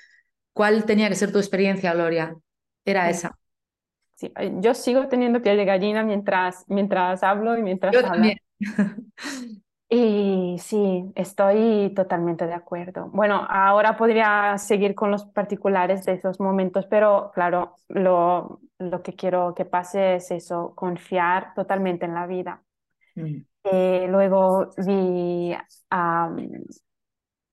cuál 0.54 0.86
tenía 0.86 1.10
que 1.10 1.16
ser 1.16 1.32
tu 1.32 1.38
experiencia, 1.38 1.94
Gloria? 1.94 2.36
Era 2.84 3.10
esa. 3.10 3.38
Sí, 4.16 4.34
yo 4.62 4.74
sigo 4.74 5.08
teniendo 5.08 5.42
piel 5.42 5.58
de 5.58 5.66
gallina 5.66 6.04
mientras, 6.04 6.66
mientras 6.68 7.22
hablo 7.24 7.58
y 7.58 7.62
mientras 7.62 7.94
yo 7.94 8.01
También. 8.01 8.38
Y 9.89 10.58
sí, 10.60 11.12
estoy 11.15 11.94
totalmente 11.96 12.46
de 12.46 12.53
acuerdo. 12.53 13.10
Bueno, 13.13 13.46
ahora 13.50 13.96
podría 13.96 14.58
seguir 14.58 14.96
con 14.96 15.12
los 15.12 15.25
particulares 15.25 16.03
de 16.06 16.13
esos 16.13 16.41
momentos, 16.41 16.86
pero 16.88 17.32
claro, 17.34 17.75
lo, 17.88 18.60
lo 18.79 19.01
que 19.01 19.13
quiero 19.13 19.56
que 19.56 19.63
pase 19.63 20.15
es 20.15 20.32
eso, 20.32 20.74
confiar 20.75 21.53
totalmente 21.53 22.06
en 22.06 22.13
la 22.13 22.27
vida. 22.27 22.62
Mm. 23.15 23.38
Eh, 23.63 24.08
luego 24.10 24.72
vi 24.77 25.56
a, 25.89 26.32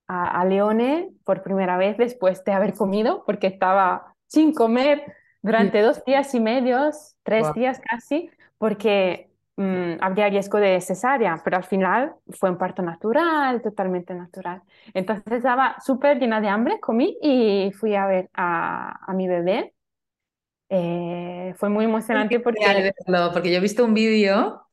a, 0.08 0.44
Leone 0.44 1.10
por 1.24 1.42
primera 1.42 1.76
vez 1.76 1.96
después 1.96 2.44
de 2.44 2.52
haber 2.52 2.74
comido, 2.74 3.22
porque 3.24 3.46
estaba 3.46 4.14
sin 4.26 4.52
comer 4.52 5.04
durante 5.42 5.82
dos 5.82 6.04
días 6.04 6.34
y 6.34 6.40
medios, 6.40 7.16
tres 7.22 7.52
días 7.54 7.80
casi, 7.80 8.30
porque 8.58 9.30
Mm, 9.56 9.98
habría 10.00 10.28
riesgo 10.30 10.58
de 10.58 10.80
cesárea, 10.80 11.40
pero 11.44 11.56
al 11.58 11.64
final 11.64 12.14
fue 12.30 12.50
un 12.50 12.58
parto 12.58 12.82
natural, 12.82 13.62
totalmente 13.62 14.12
natural. 14.14 14.62
Entonces 14.94 15.32
estaba 15.32 15.76
súper 15.84 16.18
llena 16.18 16.40
de 16.40 16.48
hambre, 16.48 16.80
comí 16.80 17.16
y 17.22 17.70
fui 17.72 17.94
a 17.94 18.06
ver 18.06 18.30
a, 18.34 18.98
a 19.10 19.12
mi 19.14 19.28
bebé. 19.28 19.74
Eh, 20.70 21.54
fue 21.58 21.68
muy 21.70 21.84
emocionante 21.84 22.40
porque... 22.40 22.90
porque 23.32 23.50
yo 23.50 23.58
he 23.58 23.60
visto 23.60 23.84
un 23.84 23.94
vídeo 23.94 24.66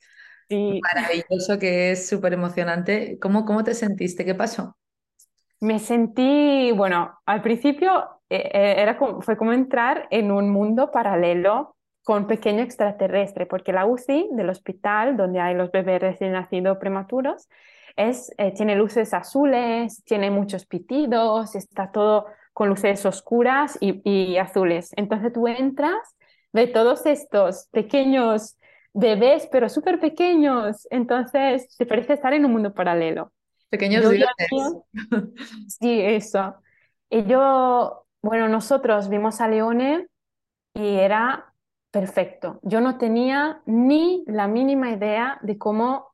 maravilloso 0.81 1.59
que 1.59 1.91
es 1.91 2.07
súper 2.09 2.33
emocionante. 2.33 3.19
¿Cómo, 3.21 3.45
¿Cómo 3.45 3.63
te 3.63 3.73
sentiste? 3.75 4.25
¿Qué 4.25 4.35
pasó? 4.35 4.77
Me 5.59 5.79
sentí, 5.79 6.71
bueno, 6.75 7.19
al 7.25 7.41
principio 7.43 8.19
eh, 8.29 8.49
eh, 8.53 8.75
era 8.81 8.97
fue 9.21 9.37
como 9.37 9.53
entrar 9.53 10.07
en 10.09 10.31
un 10.31 10.49
mundo 10.49 10.91
paralelo 10.91 11.75
con 12.11 12.27
pequeño 12.27 12.61
extraterrestre, 12.61 13.45
porque 13.45 13.71
la 13.71 13.85
UCI 13.85 14.31
del 14.33 14.49
hospital, 14.49 15.15
donde 15.15 15.39
hay 15.39 15.55
los 15.55 15.71
bebés 15.71 16.01
recién 16.01 16.33
nacidos 16.33 16.77
prematuros, 16.77 17.47
es, 17.95 18.33
eh, 18.37 18.51
tiene 18.53 18.75
luces 18.75 19.13
azules, 19.13 20.03
tiene 20.03 20.29
muchos 20.29 20.65
pitidos, 20.65 21.55
está 21.55 21.89
todo 21.89 22.25
con 22.51 22.67
luces 22.67 23.05
oscuras 23.05 23.77
y, 23.79 24.01
y 24.03 24.37
azules. 24.37 24.91
Entonces 24.97 25.31
tú 25.31 25.47
entras, 25.47 26.17
ves 26.51 26.73
todos 26.73 27.05
estos 27.05 27.69
pequeños 27.71 28.57
bebés, 28.93 29.47
pero 29.49 29.69
súper 29.69 29.97
pequeños, 30.01 30.85
entonces 30.91 31.73
te 31.77 31.85
parece 31.85 32.11
estar 32.11 32.33
en 32.33 32.43
un 32.43 32.51
mundo 32.51 32.73
paralelo. 32.73 33.31
Pequeños 33.69 34.09
dioses. 34.09 34.49
Sí, 35.79 36.01
eso. 36.01 36.55
Y 37.09 37.23
yo, 37.23 38.05
bueno, 38.21 38.49
nosotros 38.49 39.07
vimos 39.07 39.39
a 39.39 39.47
Leone 39.47 40.07
y 40.73 40.95
era 40.97 41.50
perfecto. 41.91 42.59
Yo 42.63 42.81
no 42.81 42.97
tenía 42.97 43.61
ni 43.65 44.23
la 44.27 44.47
mínima 44.47 44.91
idea 44.91 45.39
de 45.41 45.57
cómo 45.57 46.13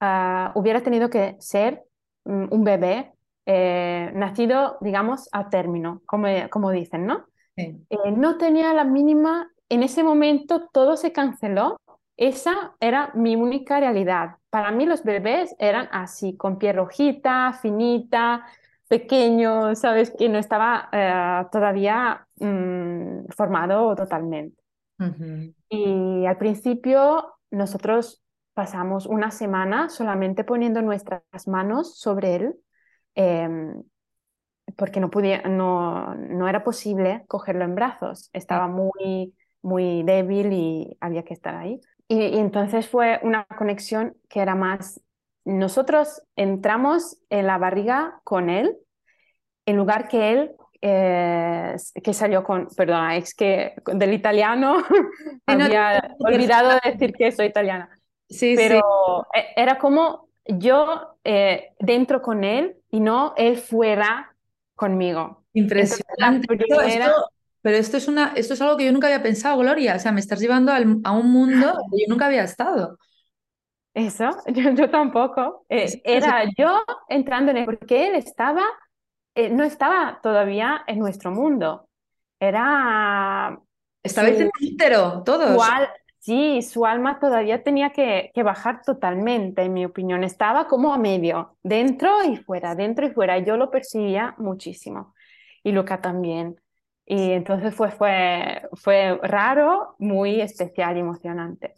ah, 0.00 0.52
hubiera 0.54 0.82
tenido 0.82 1.08
que 1.08 1.36
ser 1.38 1.84
mm, 2.24 2.46
un 2.50 2.64
bebé 2.64 3.12
eh, 3.46 4.10
nacido, 4.14 4.78
digamos, 4.80 5.28
a 5.32 5.48
término, 5.48 6.02
como, 6.06 6.26
como 6.50 6.70
dicen, 6.70 7.06
¿no? 7.06 7.26
Eh, 7.56 8.10
no 8.16 8.36
tenía 8.36 8.72
la 8.72 8.84
mínima, 8.84 9.50
en 9.68 9.82
ese 9.82 10.02
momento 10.02 10.68
todo 10.72 10.96
se 10.96 11.12
canceló. 11.12 11.78
Esa 12.16 12.74
era 12.80 13.10
mi 13.14 13.34
única 13.36 13.80
realidad. 13.80 14.36
Para 14.50 14.70
mí 14.70 14.86
los 14.86 15.02
bebés 15.02 15.54
eran 15.58 15.88
así, 15.90 16.36
con 16.36 16.58
piel 16.58 16.76
rojita, 16.76 17.52
finita, 17.60 18.46
pequeño, 18.88 19.74
¿sabes? 19.74 20.12
Que 20.16 20.28
no 20.28 20.38
estaba 20.38 20.88
eh, 20.92 21.46
todavía 21.50 22.26
mm, 22.38 23.26
formado 23.36 23.94
totalmente. 23.96 24.63
Y 25.68 26.26
al 26.26 26.38
principio 26.38 27.34
nosotros 27.50 28.22
pasamos 28.54 29.06
una 29.06 29.30
semana 29.30 29.88
solamente 29.88 30.44
poniendo 30.44 30.82
nuestras 30.82 31.22
manos 31.46 31.98
sobre 31.98 32.36
él, 32.36 32.54
em, 33.14 33.82
porque 34.76 35.00
no, 35.00 35.10
podía, 35.10 35.42
no, 35.42 36.14
no 36.14 36.48
era 36.48 36.64
posible 36.64 37.24
cogerlo 37.28 37.64
en 37.64 37.74
brazos, 37.74 38.30
estaba 38.32 38.68
muy, 38.68 39.34
muy 39.62 40.02
débil 40.04 40.52
y 40.52 40.96
había 41.00 41.24
que 41.24 41.34
estar 41.34 41.54
ahí. 41.54 41.80
y 42.06 42.38
entonces 42.38 42.86
fue 42.88 43.18
una 43.22 43.46
conexión 43.46 44.14
que 44.28 44.40
era 44.40 44.54
más 44.54 45.00
nosotros 45.44 46.22
entramos 46.36 47.18
en 47.28 47.46
la 47.46 47.58
barriga 47.58 48.20
con 48.24 48.48
él, 48.48 48.76
en 49.66 49.76
lugar 49.76 50.08
que 50.08 50.32
él, 50.32 50.52
eh, 50.86 51.76
que 52.02 52.12
salió 52.12 52.44
con, 52.44 52.68
perdona, 52.76 53.16
es 53.16 53.34
que 53.34 53.72
del 53.86 54.12
italiano 54.12 54.84
había 55.46 56.14
olvidado 56.18 56.72
de 56.72 56.90
decir 56.92 57.14
que 57.14 57.32
soy 57.32 57.46
italiana. 57.46 57.88
Sí, 58.28 58.52
pero 58.54 59.26
e, 59.34 59.46
era 59.56 59.78
como 59.78 60.28
yo 60.44 61.16
eh, 61.24 61.72
dentro 61.78 62.20
con 62.20 62.44
él 62.44 62.76
y 62.90 63.00
no 63.00 63.32
él 63.38 63.56
fuera 63.56 64.36
conmigo. 64.74 65.44
Impresionante. 65.54 66.46
pero 67.62 67.76
esto 67.78 67.96
es, 67.96 68.06
una, 68.06 68.34
esto 68.36 68.52
es 68.52 68.60
algo 68.60 68.76
que 68.76 68.84
yo 68.84 68.92
nunca 68.92 69.06
había 69.06 69.22
pensado, 69.22 69.56
Gloria. 69.56 69.96
O 69.96 69.98
sea, 69.98 70.12
me 70.12 70.20
estás 70.20 70.38
llevando 70.38 70.70
a 70.70 71.12
un 71.12 71.32
mundo 71.32 71.66
donde 71.80 71.96
yo 71.98 72.06
nunca 72.10 72.26
había 72.26 72.44
estado. 72.44 72.98
Eso, 73.94 74.28
yo, 74.76 74.90
tampoco. 74.90 75.64
Eh, 75.70 76.02
era 76.04 76.44
yo 76.58 76.82
entrando 77.08 77.52
en 77.52 77.56
él, 77.56 77.64
porque 77.64 78.08
él 78.08 78.16
estaba, 78.16 78.64
eh, 79.34 79.50
no 79.50 79.64
estaba 79.64 80.20
todavía 80.22 80.82
en 80.86 80.98
nuestro 80.98 81.30
mundo. 81.30 81.88
Era... 82.40 83.58
Estaba 84.02 84.28
en 84.28 84.50
útero, 84.60 85.22
todos. 85.24 85.62
sí, 86.18 86.60
su 86.60 86.84
alma 86.84 87.18
todavía 87.18 87.62
tenía 87.62 87.90
que, 87.90 88.30
que, 88.34 88.42
bajar 88.42 88.82
totalmente, 88.82 89.62
en 89.62 89.72
mi 89.72 89.84
opinión. 89.86 90.24
Estaba 90.24 90.66
como 90.66 90.92
a 90.92 90.98
medio, 90.98 91.56
dentro 91.62 92.22
y 92.22 92.36
fuera, 92.36 92.74
dentro 92.74 93.06
y 93.06 93.10
fuera. 93.10 93.38
Yo 93.38 93.56
lo 93.56 93.70
percibía 93.70 94.34
muchísimo. 94.36 95.14
Y 95.62 95.72
Luca 95.72 96.00
también. 96.02 96.60
Y 97.06 97.32
entonces 97.32 97.74
fue, 97.74 97.90
fue, 97.90 98.62
fue 98.74 99.18
raro, 99.22 99.96
muy 99.98 100.40
especial 100.40 100.96
y 100.96 101.00
emocionante. 101.00 101.74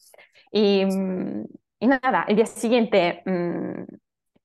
Y 0.51 0.85
mm, 0.85 1.45
y 1.79 1.87
nada, 1.87 2.25
el 2.29 2.37
día 2.37 2.47
siguiente 2.47 3.23
mm, 3.27 3.85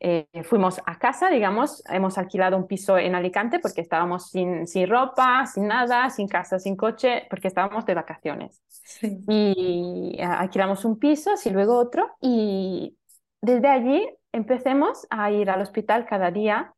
eh, 0.03 0.25
fuimos 0.45 0.81
a 0.83 0.97
casa, 0.97 1.29
digamos, 1.29 1.83
hemos 1.87 2.17
alquilado 2.17 2.57
un 2.57 2.65
piso 2.65 2.97
en 2.97 3.13
Alicante 3.13 3.59
porque 3.59 3.81
estábamos 3.81 4.31
sin, 4.31 4.65
sin 4.65 4.89
ropa, 4.89 5.45
sin 5.45 5.67
nada, 5.67 6.09
sin 6.09 6.27
casa, 6.27 6.57
sin 6.57 6.75
coche, 6.75 7.27
porque 7.29 7.47
estábamos 7.47 7.85
de 7.85 7.93
vacaciones. 7.93 8.63
Y 9.01 10.15
eh, 10.17 10.23
alquilamos 10.23 10.85
un 10.85 10.97
piso, 10.97 11.33
y 11.45 11.49
luego 11.51 11.77
otro, 11.77 12.15
y 12.19 12.97
desde 13.41 13.67
allí 13.67 14.09
empecemos 14.31 15.05
a 15.11 15.29
ir 15.29 15.51
al 15.51 15.61
hospital 15.61 16.07
cada 16.07 16.31
día, 16.31 16.73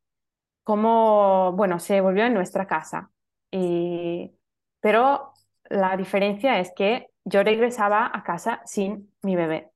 como, 0.65 1.53
bueno, 1.53 1.79
se 1.79 2.01
volvió 2.01 2.25
en 2.25 2.33
nuestra 2.33 2.67
casa. 2.67 3.09
Y, 3.51 4.33
pero 4.81 5.31
la 5.69 5.95
diferencia 5.95 6.59
es 6.59 6.73
que 6.75 7.07
yo 7.23 7.41
regresaba 7.41 8.11
a 8.13 8.21
casa 8.23 8.61
sin 8.65 9.13
mi 9.21 9.37
bebé. 9.37 9.71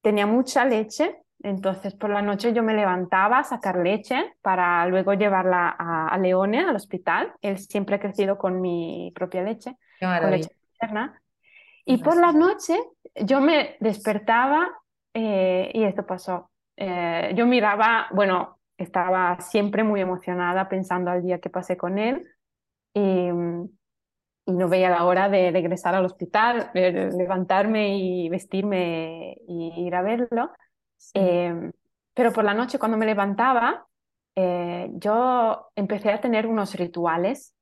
Tenía 0.00 0.26
mucha 0.26 0.64
leche, 0.64 1.24
entonces 1.42 1.94
por 1.94 2.10
la 2.10 2.22
noche 2.22 2.52
yo 2.52 2.62
me 2.62 2.74
levantaba 2.74 3.38
a 3.38 3.44
sacar 3.44 3.76
leche 3.76 4.34
para 4.42 4.86
luego 4.86 5.14
llevarla 5.14 5.68
a, 5.68 6.16
Leone, 6.18 6.60
al 6.60 6.76
hospital. 6.76 7.32
Él 7.42 7.58
siempre 7.58 7.96
ha 7.96 8.00
crecido 8.00 8.38
con 8.38 8.60
mi 8.60 9.12
propia 9.14 9.42
leche, 9.42 9.76
con 10.00 10.30
leche 10.30 10.50
materna. 10.72 11.22
Y 11.84 11.98
por 11.98 12.16
la 12.16 12.32
noche 12.32 12.78
yo 13.14 13.40
me 13.40 13.76
despertaba 13.80 14.68
eh, 15.14 15.70
y 15.72 15.84
esto 15.84 16.04
pasó. 16.04 16.50
Eh, 16.76 17.32
yo 17.36 17.46
miraba, 17.46 18.08
bueno, 18.12 18.58
estaba 18.76 19.38
siempre 19.40 19.84
muy 19.84 20.00
emocionada 20.00 20.68
pensando 20.68 21.10
al 21.10 21.22
día 21.22 21.40
que 21.40 21.50
pasé 21.50 21.76
con 21.76 21.98
él. 21.98 22.26
Y, 22.92 23.28
y 24.48 24.52
no 24.52 24.68
veía 24.68 24.90
la 24.90 25.04
hora 25.04 25.28
de 25.28 25.50
regresar 25.50 25.94
al 25.94 26.04
hospital, 26.04 26.70
levantarme 26.72 27.98
y 27.98 28.28
vestirme 28.28 29.36
y 29.46 29.86
ir 29.86 29.94
a 29.94 30.02
verlo. 30.02 30.50
Em, 31.14 31.72
pero 32.14 32.32
por 32.32 32.44
la 32.44 32.54
noche 32.54 32.78
cuando 32.78 32.96
me 32.96 33.06
levantaba, 33.06 33.86
eh, 34.34 34.90
yo 34.94 35.70
empecé 35.74 36.12
a 36.12 36.20
tener 36.20 36.46
unos 36.46 36.74
rituales 36.74 37.54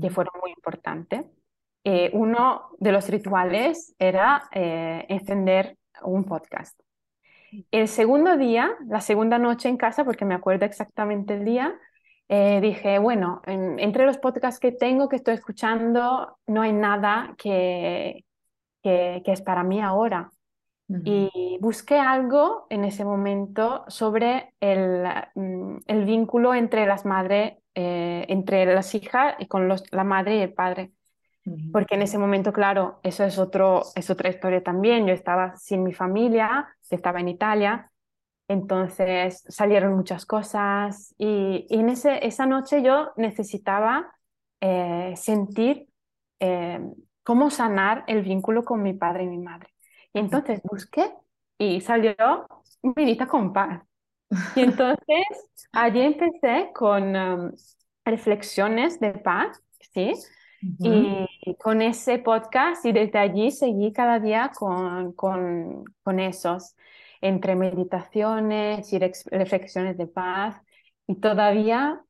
que 0.00 0.08
fueron 0.08 0.32
muy 0.40 0.52
importantes. 0.52 1.26
Eh, 1.84 2.10
uno 2.14 2.70
de 2.78 2.90
los 2.90 3.08
rituales 3.08 3.94
era 3.98 4.48
eh, 4.52 5.04
encender 5.08 5.76
un 6.02 6.24
podcast. 6.24 6.80
El 7.70 7.86
segundo 7.86 8.36
día, 8.36 8.74
la 8.88 9.00
segunda 9.00 9.38
noche 9.38 9.68
en 9.68 9.76
casa, 9.76 10.04
porque 10.04 10.24
me 10.24 10.34
acuerdo 10.34 10.64
exactamente 10.64 11.34
el 11.34 11.44
día, 11.44 11.78
eh, 12.28 12.60
dije, 12.60 12.98
bueno, 12.98 13.40
entre 13.46 14.04
los 14.04 14.18
podcasts 14.18 14.58
que 14.58 14.72
tengo, 14.72 15.08
que 15.08 15.14
estoy 15.14 15.34
escuchando, 15.34 16.38
no 16.48 16.62
hay 16.62 16.72
nada 16.72 17.34
que, 17.38 18.24
que, 18.82 19.22
es 19.24 19.42
para 19.42 19.62
mí 19.62 19.80
ahora. 19.80 20.32
Y 20.88 21.58
busqué 21.60 21.98
algo 21.98 22.66
en 22.70 22.84
ese 22.84 23.04
momento 23.04 23.84
sobre 23.88 24.54
el, 24.60 25.04
mm, 25.34 25.78
el 25.86 26.04
vínculo 26.04 26.54
entre 26.54 26.86
las 26.86 27.04
madres, 27.04 27.54
eh, 27.74 28.24
entre 28.28 28.66
las 28.72 28.94
hijas 28.94 29.34
y 29.40 29.46
con 29.46 29.66
los, 29.66 29.82
la 29.92 30.04
madre 30.04 30.36
y 30.36 30.40
el 30.42 30.52
padre. 30.52 30.92
Porque 31.72 31.94
en 31.94 32.02
ese 32.02 32.18
momento, 32.18 32.52
claro, 32.52 32.98
eso 33.04 33.22
es, 33.22 33.38
otro, 33.38 33.82
es 33.94 34.10
otra 34.10 34.30
historia 34.30 34.62
también. 34.64 35.06
Yo 35.06 35.14
estaba 35.14 35.54
sin 35.56 35.84
mi 35.84 35.92
familia, 35.92 36.68
estaba 36.90 37.20
en 37.20 37.28
Italia, 37.28 37.92
entonces 38.48 39.44
salieron 39.48 39.94
muchas 39.94 40.26
cosas 40.26 41.14
y, 41.18 41.66
en 41.70 41.88
ese, 41.88 42.26
esa 42.26 42.46
noche 42.46 42.82
yo 42.82 43.12
necesitaba 43.16 44.12
eh, 44.60 45.14
sentir 45.16 45.88
eh, 46.40 46.80
cómo 47.22 47.50
sanar 47.50 48.04
el 48.06 48.22
vínculo 48.22 48.64
con 48.64 48.82
mi 48.82 48.94
padre 48.94 49.24
y 49.24 49.28
mi 49.28 49.38
madre. 49.38 49.75
Y 50.16 50.18
entonces 50.18 50.62
busqué 50.62 51.12
y 51.58 51.82
salió 51.82 52.16
Vinita 52.82 53.26
con 53.26 53.52
paz. 53.52 53.82
Y 54.54 54.60
entonces 54.60 55.26
allí 55.72 56.00
empecé 56.00 56.70
con 56.72 57.14
um, 57.14 57.52
reflexiones 58.02 58.98
de 58.98 59.12
paz, 59.12 59.62
¿sí? 59.92 60.14
y, 60.62 61.54
con 61.62 61.82
ese 61.82 62.18
podcast 62.18 62.86
y 62.86 62.92
desde 62.92 63.18
allí 63.18 63.50
seguí 63.50 63.92
cada 63.92 64.18
día 64.18 64.52
con, 64.58 65.12
con, 65.12 65.84
con 66.02 66.18
esos 66.18 66.74
entre 67.20 67.54
meditaciones 67.54 68.90
y 68.94 68.98
reflexiones 68.98 69.98
de 69.98 70.06
paz 70.06 70.58
y 71.06 71.16
todavía 71.16 72.00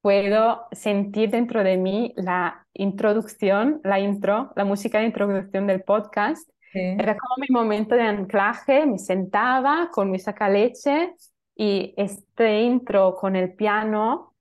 puedo 0.00 0.66
sentir 0.72 1.30
dentro 1.30 1.62
de 1.62 1.76
mí 1.76 2.12
la 2.16 2.66
introducción, 2.74 3.80
la 3.84 4.00
intro, 4.00 4.52
la 4.56 4.64
música 4.64 4.98
de 4.98 5.06
introducción 5.06 5.68
del 5.68 5.84
podcast. 5.84 6.50
Era 6.72 7.16
como 7.16 7.34
mi 7.38 7.48
momento 7.50 7.94
de 7.94 8.02
anclaje, 8.02 8.86
me 8.86 8.98
sentaba 8.98 9.90
con 9.92 10.10
mi 10.10 10.18
sacaleche 10.18 11.14
y 11.54 11.94
este 11.96 12.62
intro 12.62 13.14
con 13.14 13.36
el 13.36 13.54
piano, 13.54 14.34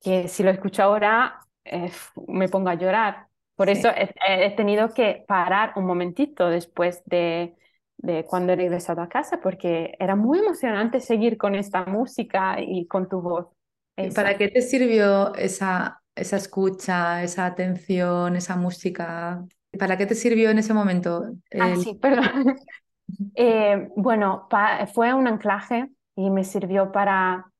que 0.00 0.28
si 0.28 0.42
lo 0.42 0.50
escucho 0.50 0.82
ahora 0.82 1.40
eh, 1.64 1.90
me 2.26 2.48
pongo 2.48 2.68
a 2.68 2.74
llorar. 2.74 3.28
Por 3.54 3.68
eso 3.68 3.88
he, 3.88 4.50
tenido 4.50 4.94
que 4.94 5.24
parar 5.26 5.72
un 5.74 5.84
momentito 5.84 6.48
después 6.48 7.02
de, 7.06 7.56
de 7.96 8.24
cuando 8.24 8.52
he 8.52 8.56
regresado 8.56 9.02
a 9.02 9.08
casa, 9.08 9.40
porque 9.40 9.96
era 9.98 10.14
muy 10.14 10.38
emocionante 10.38 11.00
seguir 11.00 11.36
con 11.36 11.56
esta 11.56 11.84
música 11.84 12.60
y 12.60 12.86
con 12.86 13.08
tu 13.08 13.20
voz. 13.20 13.46
¿Para 14.14 14.38
qué 14.38 14.46
te 14.46 14.62
sirvió 14.62 15.34
esa, 15.34 16.00
esa 16.14 16.36
escucha, 16.36 17.24
esa 17.24 17.46
atención, 17.46 18.36
esa 18.36 18.54
música? 18.54 19.44
¿Para 19.78 19.96
qué 19.96 20.06
te 20.06 20.14
sirvió 20.14 20.50
en 20.50 20.58
ese 20.58 20.72
momento? 20.72 21.24
Ah, 21.58 21.76
sí, 21.76 21.94
perdón. 21.94 22.24
Eh, 23.34 23.88
bueno, 23.96 24.48
fue 24.92 25.14
un 25.14 25.26
anclaje 25.26 25.88
y 26.14 26.28
me 26.28 26.44
sirvió 26.44 26.92
para 26.92 27.50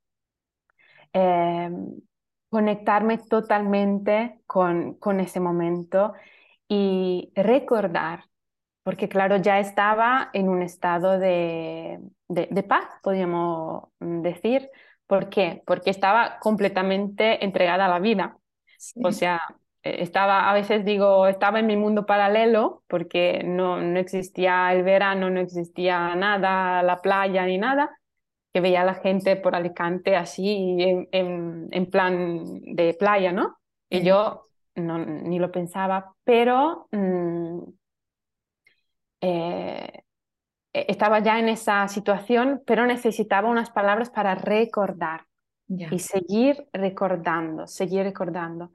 eh, 1.14 1.70
conectarme 2.50 3.18
totalmente 3.18 4.40
con, 4.46 4.94
con 4.94 5.20
ese 5.20 5.40
momento 5.40 6.12
y 6.68 7.32
recordar, 7.34 8.24
porque 8.82 9.08
claro, 9.08 9.36
ya 9.36 9.58
estaba 9.58 10.30
en 10.32 10.48
un 10.48 10.62
estado 10.62 11.18
de, 11.18 12.00
de, 12.28 12.62
paz, 12.62 12.86
podríamos 13.02 13.84
decir. 14.00 14.70
¿Por 15.06 15.30
qué? 15.30 15.62
Porque 15.66 15.90
estaba 15.90 16.38
completamente 16.40 17.42
entregada 17.42 17.86
a 17.86 17.88
la 17.88 17.98
vida. 17.98 18.36
O 19.02 19.12
sea, 19.12 19.40
estaba, 20.02 20.50
a 20.50 20.54
veces 20.54 20.84
digo, 20.84 21.26
estaba 21.26 21.60
en 21.60 21.66
mi 21.66 21.76
mundo 21.76 22.06
paralelo 22.06 22.82
porque 22.86 23.42
no, 23.44 23.80
no 23.80 23.98
existía 23.98 24.72
el 24.72 24.82
verano, 24.82 25.30
no 25.30 25.40
existía 25.40 26.14
nada, 26.14 26.82
la 26.82 27.00
playa 27.00 27.44
ni 27.46 27.58
nada, 27.58 27.98
que 28.52 28.60
veía 28.60 28.82
a 28.82 28.84
la 28.84 28.94
gente 28.94 29.36
por 29.36 29.54
Alicante 29.54 30.16
así 30.16 30.76
en, 31.12 31.68
en, 31.70 31.86
plan 31.90 32.44
de 32.62 32.94
playa, 32.98 33.32
¿no? 33.32 33.58
Y 33.90 34.02
yo 34.02 34.46
no, 34.74 34.98
ni 34.98 35.38
lo 35.38 35.50
pensaba, 35.50 36.14
pero 36.24 36.88
mm, 36.92 37.58
eh, 39.20 40.02
e, 40.72 40.86
estaba 40.88 41.20
ya 41.20 41.38
en 41.38 41.48
esa 41.48 41.88
situación, 41.88 42.62
pero 42.66 42.86
necesitaba 42.86 43.48
unas 43.48 43.70
palabras 43.70 44.10
para 44.10 44.34
recordar 44.34 45.26
y 45.68 45.98
seguir 45.98 46.66
recordando, 46.72 47.66
seguir 47.66 48.02
recordando. 48.04 48.72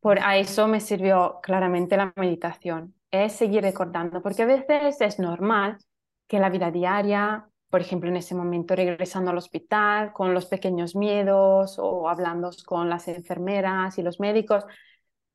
Por 0.00 0.18
a 0.20 0.36
eso 0.36 0.68
me 0.68 0.80
sirvió 0.80 1.40
claramente 1.42 1.96
la 1.96 2.12
meditación, 2.16 2.94
es 3.10 3.32
seguir 3.32 3.62
recordando, 3.62 4.22
porque 4.22 4.42
a 4.42 4.46
veces 4.46 5.00
es 5.00 5.18
normal 5.18 5.78
que 6.26 6.38
la 6.38 6.50
vida 6.50 6.70
diaria, 6.70 7.48
por 7.70 7.80
ejemplo, 7.80 8.08
en 8.08 8.16
ese 8.16 8.34
momento 8.34 8.74
regresando 8.74 9.30
al 9.30 9.38
hospital 9.38 10.12
con 10.12 10.34
los 10.34 10.46
pequeños 10.46 10.96
miedos 10.96 11.78
o 11.78 12.08
hablando 12.08 12.50
con 12.66 12.88
las 12.88 13.08
enfermeras 13.08 13.98
y 13.98 14.02
los 14.02 14.20
médicos, 14.20 14.64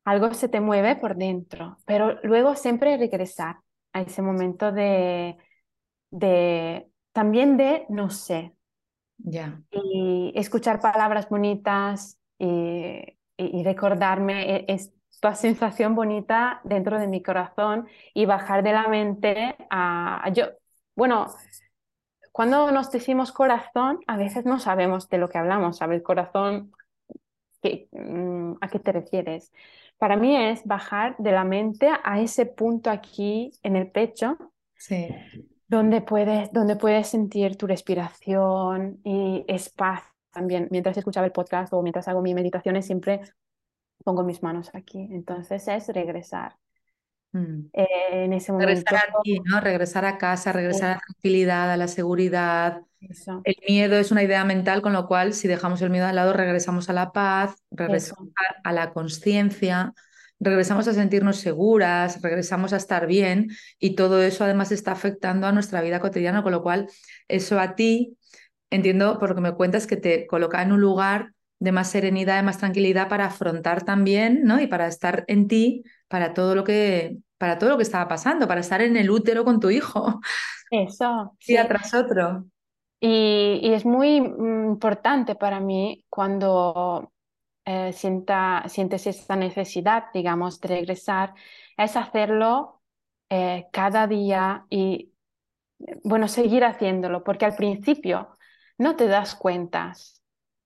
algo 0.04 0.34
se 0.34 0.50
te 0.50 0.60
mueve 0.60 0.96
por 0.96 1.16
dentro, 1.16 1.78
pero 1.86 2.20
luego 2.24 2.56
siempre 2.56 2.98
regresar 2.98 3.58
a 3.94 4.02
ese 4.02 4.22
momento 4.22 4.72
de, 4.72 5.38
de 6.10 6.88
también 7.12 7.58
de 7.58 7.86
no 7.90 8.10
sé. 8.10 8.54
Ya. 9.18 9.62
Y 9.72 10.34
escuchar 10.36 10.82
palabras 10.82 11.30
bonitas 11.30 12.20
y 12.38 13.18
y, 13.52 13.64
recordarme 13.64 14.56
e, 14.56 14.66
esta 14.68 15.36
sensación 15.36 15.96
bonita 15.96 16.62
dentro 16.64 17.00
de 17.00 17.08
mi 17.08 17.22
corazón 17.22 17.88
y 18.14 18.26
bajar 18.26 18.64
de 18.64 18.74
la 18.74 18.88
mente 18.88 19.56
a, 19.70 20.30
yo, 20.34 20.46
bueno, 20.96 21.28
cuando 22.32 22.72
nos 22.72 22.92
decimos 22.92 23.32
corazón, 23.32 24.00
a 24.08 24.18
veces 24.18 24.46
no 24.46 24.60
sabemos 24.60 25.10
de 25.10 25.18
lo 25.18 25.30
que 25.30 25.38
hablamos, 25.38 25.78
¿sabes? 25.78 26.02
Corazón, 26.02 26.72
mm, 27.64 28.54
¿a 28.60 28.68
qué 28.70 28.80
te 28.80 28.92
refieres? 28.92 29.52
Para 29.98 30.16
mí 30.16 30.36
es 30.36 30.66
bajar 30.66 31.16
de 31.18 31.32
la 31.32 31.44
mente 31.44 31.90
a 32.04 32.20
ese 32.20 32.46
punto 32.46 32.90
aquí 32.90 33.52
en 33.62 33.76
el 33.76 33.90
pecho, 33.92 34.38
sí. 34.76 35.08
donde, 35.68 36.02
puedes, 36.02 36.52
donde 36.52 36.76
puedes 36.76 37.08
sentir 37.08 37.56
tu 37.56 37.68
respiración 37.68 39.00
y 39.04 39.46
espacio 39.48 40.13
también 40.34 40.68
mientras 40.72 40.98
escuchaba 40.98 41.26
el 41.26 41.32
podcast 41.32 41.72
o 41.72 41.82
mientras 41.82 42.08
hago 42.08 42.22
mis 42.22 42.36
meditaciones 42.36 42.86
siempre 42.86 43.22
pongo 44.04 44.24
mis 44.24 44.44
manos 44.44 44.70
aquí. 44.74 45.08
Entonces 45.12 45.68
es 45.68 45.88
regresar. 45.88 46.58
Mm. 47.32 47.70
Eh, 47.74 47.88
en 48.12 48.34
ese 48.34 48.52
momento. 48.52 48.68
Regresar 48.74 49.10
aquí, 49.20 49.40
¿no? 49.46 49.60
Regresar 49.60 50.06
a 50.06 50.18
casa, 50.18 50.52
regresar 50.52 50.92
a 50.92 50.94
la 50.96 51.02
tranquilidad, 51.02 51.72
a 51.72 51.78
la 51.78 51.88
seguridad. 51.88 52.82
El 53.44 53.56
miedo 53.68 53.98
es 53.98 54.12
una 54.12 54.24
idea 54.24 54.44
mental, 54.46 54.82
con 54.82 54.94
lo 54.94 55.08
cual, 55.08 55.34
si 55.34 55.48
dejamos 55.48 55.82
el 55.82 55.90
miedo 55.90 56.06
al 56.06 56.16
lado, 56.16 56.34
regresamos 56.34 56.90
a 56.90 56.94
la 56.94 57.12
paz, 57.12 57.56
regresamos 57.72 58.30
a 58.64 58.72
la 58.72 58.94
conciencia, 58.94 59.94
regresamos 60.40 60.88
a 60.88 60.94
sentirnos 60.94 61.38
seguras, 61.38 62.22
regresamos 62.22 62.72
a 62.72 62.78
estar 62.78 63.08
bien 63.08 63.50
y 63.80 63.96
todo 63.96 64.22
eso 64.22 64.44
además 64.44 64.72
está 64.72 64.92
afectando 64.92 65.48
a 65.48 65.52
nuestra 65.52 65.82
vida 65.82 66.00
cotidiana, 66.00 66.44
con 66.44 66.52
lo 66.52 66.64
cual 66.64 66.88
eso 67.28 67.60
a 67.60 67.76
ti 67.76 68.18
entiendo 68.74 69.20
por 69.20 69.30
lo 69.30 69.36
que 69.36 69.42
me 69.42 69.54
cuentas 69.54 69.88
que 69.88 69.98
te 69.98 70.28
coloca 70.28 70.62
en 70.62 70.72
un 70.72 70.82
lugar 70.82 71.34
de 71.60 71.72
más 71.72 71.90
serenidad, 71.90 72.38
de 72.38 72.44
más 72.44 72.58
tranquilidad 72.58 73.08
para 73.08 73.26
afrontar 73.26 73.84
también, 73.84 74.44
¿no? 74.44 74.60
Y 74.60 74.68
para 74.68 74.88
estar 74.88 75.24
en 75.28 75.48
ti, 75.48 75.84
para 76.08 76.34
todo 76.34 76.56
lo 76.56 76.64
que, 76.64 77.20
para 77.38 77.58
todo 77.58 77.70
lo 77.70 77.78
que 77.78 77.84
estaba 77.84 78.08
pasando, 78.08 78.48
para 78.48 78.62
estar 78.62 78.82
en 78.82 78.98
el 78.98 79.10
útero 79.10 79.46
con 79.46 79.60
tu 79.60 79.70
hijo. 79.70 80.20
Eso. 80.70 81.38
Día 81.48 81.68
tras 81.68 81.94
otro. 81.94 82.46
Y, 83.00 83.72
es 83.74 83.86
muy 83.86 84.20
mm, 84.20 84.72
importante 84.72 85.36
para 85.36 85.60
mí 85.60 86.06
cuando 86.10 87.12
eh, 87.66 87.94
sienta, 87.94 88.64
sientes 88.68 89.08
esta 89.08 89.36
necesidad, 89.36 90.06
digamos, 90.14 90.60
de 90.60 90.68
regresar, 90.68 91.34
es 91.78 91.96
hacerlo 91.96 92.82
eh, 93.30 93.68
cada 93.72 94.08
día 94.08 94.66
y, 94.70 95.14
bueno, 96.04 96.28
seguir 96.28 96.64
haciéndolo, 96.66 97.24
porque 97.24 97.46
al 97.46 97.56
principio 97.56 98.30
no 98.78 98.96
te 98.96 99.08
das 99.08 99.36
cuentas. 99.36 100.22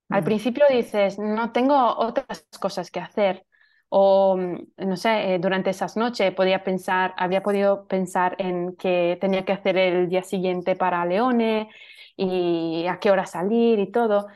Al 0.09 0.21
mm. 0.21 0.25
principio 0.25 0.65
dices, 0.69 1.19
no 1.19 1.51
tengo 1.51 1.75
otras 1.97 2.47
cosas 2.59 2.91
que 2.91 2.99
hacer. 2.99 3.45
O, 3.89 4.37
mm, 4.37 4.87
no 4.87 4.97
sé, 4.97 5.35
eh, 5.35 5.39
durante 5.39 5.69
esas 5.69 5.97
noches 5.97 6.33
podía 6.33 6.63
pensar, 6.63 7.13
había 7.17 7.43
podido 7.43 7.87
pensar 7.87 8.35
en 8.39 8.75
que 8.75 9.17
tenía 9.21 9.45
que 9.45 9.53
hacer 9.53 9.77
el 9.77 10.09
día 10.09 10.23
siguiente 10.23 10.75
para 10.75 11.05
Leone 11.05 11.69
y 12.15 12.85
a 12.87 12.99
qué 12.99 13.11
hora 13.11 13.25
salir 13.25 13.79
y 13.79 13.91
todo. 13.91 14.27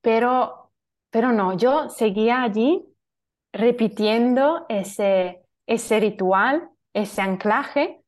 Pero, 0.00 0.72
pero 1.10 1.32
no, 1.32 1.56
yo 1.56 1.88
seguía 1.90 2.42
allí 2.42 2.86
repitiendo 3.52 4.66
ese, 4.68 5.42
ese 5.66 6.00
ritual, 6.00 6.70
ese 6.92 7.22
anclaje 7.22 7.99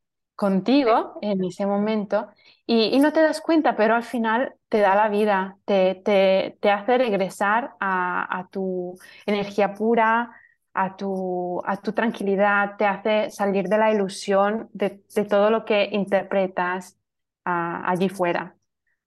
contigo 0.43 1.21
en 1.23 1.45
ese 1.45 1.67
momento 1.67 2.27
y, 2.67 2.99
no 2.99 3.13
te 3.13 3.23
das 3.23 3.41
cuenta, 3.41 3.77
pero 3.77 3.95
al 3.95 4.03
final 4.03 4.55
te 4.69 4.81
da 4.81 4.97
la 4.97 5.09
vida, 5.09 5.57
te, 5.65 5.95
te, 6.05 6.59
te 6.61 6.69
hace 6.69 6.99
regresar 6.99 7.75
a, 7.79 8.41
a, 8.41 8.49
tu 8.49 8.99
energía 9.25 9.73
pura, 9.73 10.33
a 10.75 10.97
tu, 10.97 11.63
a 11.65 11.77
tu 11.77 11.93
tranquilidad, 11.93 12.77
te 12.77 12.87
hace 12.87 13.31
salir 13.31 13.69
de 13.69 13.79
la 13.79 13.93
ilusión 13.93 14.69
de, 14.73 15.05
de 15.15 15.25
todo 15.27 15.49
lo 15.49 15.65
que 15.65 15.91
interpretas 15.93 16.99
allí 17.45 18.09
fuera, 18.09 18.57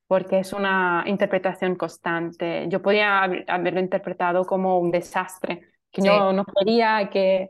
porque 0.07 0.39
es 0.39 0.53
una 0.53 1.03
interpretación 1.05 1.75
constante. 1.75 2.67
Yo 2.69 2.81
podía 2.81 3.23
haberlo 3.23 3.81
interpretado 3.81 4.45
como 4.45 4.79
un 4.79 4.89
desastre, 4.89 5.63
que 5.91 6.01
yo 6.01 6.31
no 6.31 6.45
quería, 6.45 7.09
que 7.09 7.49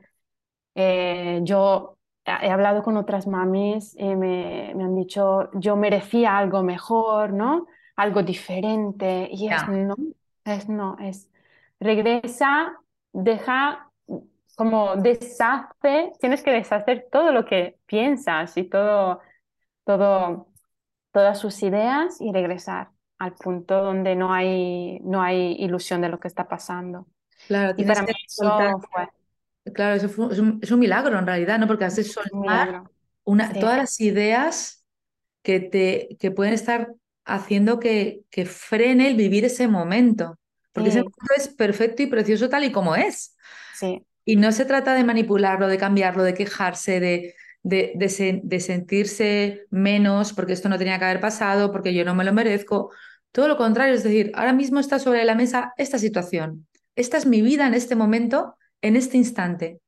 eh, 0.73 1.41
yo 1.43 1.94
he 2.25 2.49
hablado 2.49 2.83
con 2.83 2.97
otras 2.97 3.27
mamis 3.27 3.95
y 3.97 4.15
me, 4.15 4.73
me, 4.75 4.83
han 4.83 4.95
dicho, 4.95 5.49
yo 5.53 5.75
merecía 5.75 6.37
algo 6.37 6.63
mejor, 6.63 7.33
¿no? 7.33 7.67
Algo 7.95 8.23
diferente. 8.23 9.29
Y 9.31 9.47
es 9.47 9.67
no, 9.67 9.95
es 10.43 10.67
no, 10.67 10.97
es 10.99 11.29
regresa, 11.79 12.79
deja, 13.13 13.91
como 14.55 14.95
deshace, 14.95 16.11
tienes 16.19 16.41
que 16.41 16.51
deshacer 16.51 17.07
todo 17.11 17.31
lo 17.31 17.45
que 17.45 17.77
piensas 17.85 18.57
y 18.57 18.63
todo, 18.63 19.21
todo, 19.85 20.47
todas 21.11 21.39
sus 21.39 21.61
ideas 21.61 22.19
y 22.21 22.31
regresar 22.31 22.89
al 23.19 23.33
punto 23.33 23.83
donde 23.83 24.15
no 24.15 24.33
hay, 24.33 24.99
no 25.01 25.21
hay 25.21 25.55
ilusión 25.59 26.01
de 26.01 26.09
lo 26.09 26.19
que 26.19 26.27
está 26.27 26.47
pasando. 26.47 27.07
Claro, 27.47 27.75
y 27.77 27.83
para 27.85 28.01
mí 28.01 28.11
eso 28.25 28.79
fue 28.91 29.09
Claro, 29.73 29.95
eso 29.95 30.29
es, 30.61 30.71
un, 30.71 30.79
milagro 30.79 31.17
en 31.17 31.25
realidad, 31.25 31.57
¿no? 31.59 31.67
Porque 31.67 31.85
haces 31.85 32.11
soltar 32.11 32.83
una, 33.23 33.51
todas 33.53 33.77
las 33.77 33.99
ideas 33.99 34.85
que, 35.41 35.59
te, 35.59 36.17
que 36.19 36.31
pueden 36.31 36.53
estar 36.53 36.93
haciendo 37.25 37.79
que, 37.79 38.21
que 38.29 38.45
frene 38.45 39.07
el 39.07 39.15
vivir 39.15 39.45
ese 39.45 39.67
momento. 39.67 40.37
Porque 40.71 40.89
ese 40.89 40.99
momento 40.99 41.33
es 41.35 41.47
perfecto 41.47 42.03
y 42.03 42.07
precioso 42.07 42.49
tal 42.49 42.63
y 42.65 42.71
como 42.71 42.95
es. 42.95 43.35
Sí. 43.73 44.05
Y 44.23 44.35
no 44.35 44.51
se 44.51 44.65
trata 44.65 44.93
de 44.93 45.03
manipularlo, 45.03 45.67
de 45.67 45.77
cambiarlo, 45.77 46.23
de 46.23 46.33
quejarse, 46.33 46.99
de, 46.99 47.35
de, 47.63 48.41
de, 48.43 48.59
sentirse 48.59 49.65
menos 49.71 50.33
porque 50.33 50.53
esto 50.53 50.69
no 50.69 50.77
tenía 50.77 50.99
que 50.99 51.05
haber 51.05 51.19
pasado, 51.19 51.71
porque 51.71 51.93
yo 51.93 52.05
no 52.05 52.13
me 52.13 52.23
lo 52.23 52.33
merezco. 52.33 52.91
Todo 53.31 53.47
lo 53.47 53.57
contrario, 53.57 53.95
es 53.95 54.03
decir, 54.03 54.31
ahora 54.35 54.53
mismo 54.53 54.79
está 54.79 54.99
sobre 54.99 55.25
la 55.25 55.33
mesa 55.33 55.73
esta 55.77 55.97
situación. 55.97 56.67
Esta 56.95 57.17
es 57.17 57.25
mi 57.25 57.41
vida 57.41 57.65
en 57.65 57.73
este 57.73 57.95
momento 57.95 58.55
en 58.81 58.95
este 58.95 59.17
instante. 59.17 59.79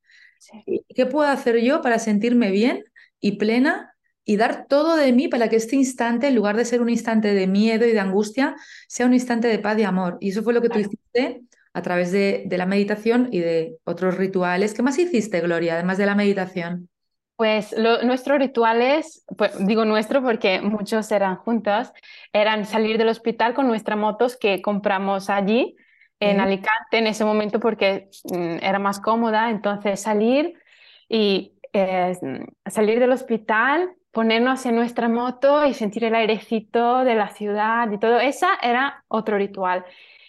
¿Qué 0.94 1.06
puedo 1.06 1.28
hacer 1.28 1.58
yo 1.60 1.80
para 1.80 1.98
sentirme 1.98 2.50
bien 2.50 2.84
y 3.20 3.32
plena 3.38 3.94
y 4.24 4.36
dar 4.36 4.66
todo 4.68 4.96
de 4.96 5.12
mí 5.12 5.28
para 5.28 5.48
que 5.48 5.56
este 5.56 5.76
instante, 5.76 6.28
en 6.28 6.34
lugar 6.34 6.56
de 6.56 6.64
ser 6.64 6.82
un 6.82 6.90
instante 6.90 7.34
de 7.34 7.46
miedo 7.46 7.86
y 7.86 7.92
de 7.92 8.00
angustia, 8.00 8.56
sea 8.86 9.06
un 9.06 9.14
instante 9.14 9.48
de 9.48 9.58
paz 9.58 9.78
y 9.78 9.84
amor? 9.84 10.18
Y 10.20 10.30
eso 10.30 10.42
fue 10.42 10.52
lo 10.52 10.60
que 10.60 10.68
tú 10.68 10.78
hiciste 10.78 11.42
a 11.72 11.82
través 11.82 12.12
de, 12.12 12.44
de 12.46 12.58
la 12.58 12.66
meditación 12.66 13.28
y 13.32 13.40
de 13.40 13.76
otros 13.84 14.16
rituales. 14.16 14.74
¿Qué 14.74 14.82
más 14.82 14.98
hiciste, 14.98 15.40
Gloria, 15.40 15.74
además 15.74 15.98
de 15.98 16.06
la 16.06 16.14
meditación? 16.14 16.88
Pues 17.36 17.72
nuestros 18.02 18.38
rituales, 18.40 19.24
pues, 19.36 19.64
digo 19.64 19.84
nuestro 19.84 20.22
porque 20.22 20.60
muchos 20.60 21.10
eran 21.12 21.36
juntos, 21.36 21.92
eran 22.32 22.66
salir 22.66 22.98
del 22.98 23.08
hospital 23.08 23.54
con 23.54 23.68
nuestras 23.68 23.96
motos 23.96 24.36
que 24.36 24.60
compramos 24.60 25.30
allí 25.30 25.76
en 26.20 26.40
Alicante 26.40 26.98
en 26.98 27.06
ese 27.06 27.24
momento 27.24 27.60
porque 27.60 28.08
mm, 28.24 28.56
era 28.62 28.78
más 28.78 29.00
cómoda, 29.00 29.50
entonces 29.50 30.00
salir 30.00 30.54
y 31.08 31.52
eh, 31.72 32.16
salir 32.66 32.98
del 32.98 33.12
hospital, 33.12 33.90
ponernos 34.10 34.64
en 34.66 34.74
nuestra 34.74 35.08
moto 35.08 35.64
y 35.64 35.74
sentir 35.74 36.04
el 36.04 36.14
airecito 36.14 37.04
de 37.04 37.14
la 37.14 37.28
ciudad 37.28 37.90
y 37.90 37.98
todo, 37.98 38.18
esa 38.20 38.48
era 38.62 39.04
otro 39.08 39.36
ritual. 39.38 39.84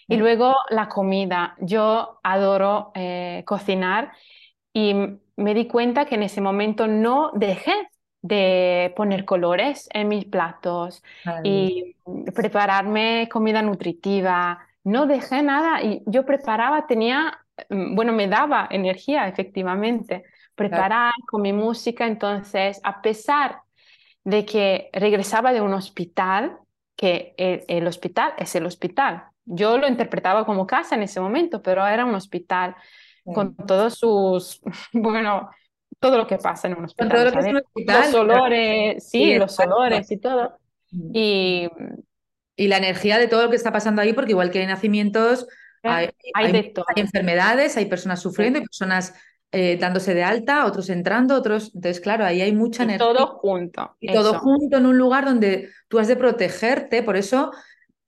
Y 0.06 0.16
luego 0.16 0.56
la 0.70 0.88
comida. 0.88 1.54
Yo 1.60 2.18
adoro 2.24 2.90
eh, 2.96 3.44
cocinar 3.46 4.12
y 4.72 4.94
me 5.36 5.54
di 5.54 5.66
cuenta 5.66 6.04
que 6.04 6.16
en 6.16 6.24
ese 6.24 6.40
momento 6.40 6.88
no 6.88 7.30
dejé 7.34 7.72
de 8.22 8.92
poner 8.96 9.24
colores 9.24 9.88
en 9.92 10.08
mis 10.08 10.24
platos 10.26 11.02
y 11.42 11.96
prepararme 12.34 13.28
comida 13.30 13.62
nutritiva. 13.62 14.66
No 14.84 15.06
dejé 15.06 15.42
nada 15.42 15.82
y 15.82 16.02
yo 16.06 16.24
preparaba, 16.24 16.86
tenía, 16.86 17.38
mm, 17.68 17.94
bueno, 17.94 18.12
me 18.12 18.28
daba 18.28 18.66
energía 18.70 19.28
efectivamente, 19.28 20.24
preparar 20.54 21.12
con 21.26 21.42
mi 21.42 21.52
música. 21.52 22.06
Entonces, 22.06 22.80
a 22.82 23.02
pesar 23.02 23.62
de 24.24 24.44
que 24.44 24.90
regresaba 24.92 25.52
de 25.52 25.60
un 25.60 25.74
hospital, 25.74 26.58
que 26.96 27.34
el 27.38 27.86
hospital 27.86 28.34
es 28.36 28.54
el 28.54 28.66
hospital, 28.66 29.24
yo 29.46 29.78
lo 29.78 29.88
interpretaba 29.88 30.44
como 30.44 30.66
casa 30.66 30.94
en 30.94 31.02
ese 31.02 31.20
momento, 31.20 31.62
pero 31.62 31.86
era 31.86 32.04
un 32.04 32.14
hospital 32.14 32.76
con 33.24 33.56
todos 33.56 33.94
sus, 33.94 34.60
bueno, 34.92 35.50
todo 35.98 36.16
lo 36.16 36.26
que 36.26 36.38
pasa 36.38 36.68
en 36.68 36.78
un 36.78 36.84
hospital. 36.84 37.08
Los 37.86 38.14
olores, 38.14 39.08
sí, 39.08 39.34
los 39.36 39.58
olores 39.58 40.10
y 40.10 40.18
todo. 40.18 40.58
Y, 40.90 41.68
y 42.56 42.68
la 42.68 42.76
energía 42.76 43.18
de 43.18 43.28
todo 43.28 43.44
lo 43.44 43.50
que 43.50 43.56
está 43.56 43.72
pasando 43.72 44.02
ahí, 44.02 44.12
porque 44.12 44.32
igual 44.32 44.50
que 44.50 44.60
hay 44.60 44.66
nacimientos, 44.66 45.46
hay, 45.82 46.10
hay, 46.34 46.72
enfermedades, 46.96 47.76
hay 47.76 47.86
personas 47.86 48.20
sufriendo, 48.20 48.58
hay 48.58 48.66
personas 48.66 49.14
eh, 49.50 49.78
dándose 49.80 50.12
de 50.14 50.22
alta, 50.22 50.66
otros 50.66 50.90
entrando, 50.90 51.34
otros. 51.34 51.72
Entonces, 51.74 52.00
claro, 52.00 52.24
ahí 52.24 52.42
hay 52.42 52.52
mucha 52.52 52.82
energía. 52.82 53.06
Todo 53.06 53.26
junto. 53.38 53.96
Y 53.98 54.12
todo 54.12 54.38
junto 54.38 54.76
en 54.76 54.86
un 54.86 54.98
lugar 54.98 55.24
donde 55.24 55.70
tú 55.88 55.98
has 55.98 56.08
de 56.08 56.16
protegerte. 56.16 57.02
Por 57.02 57.16
eso 57.16 57.50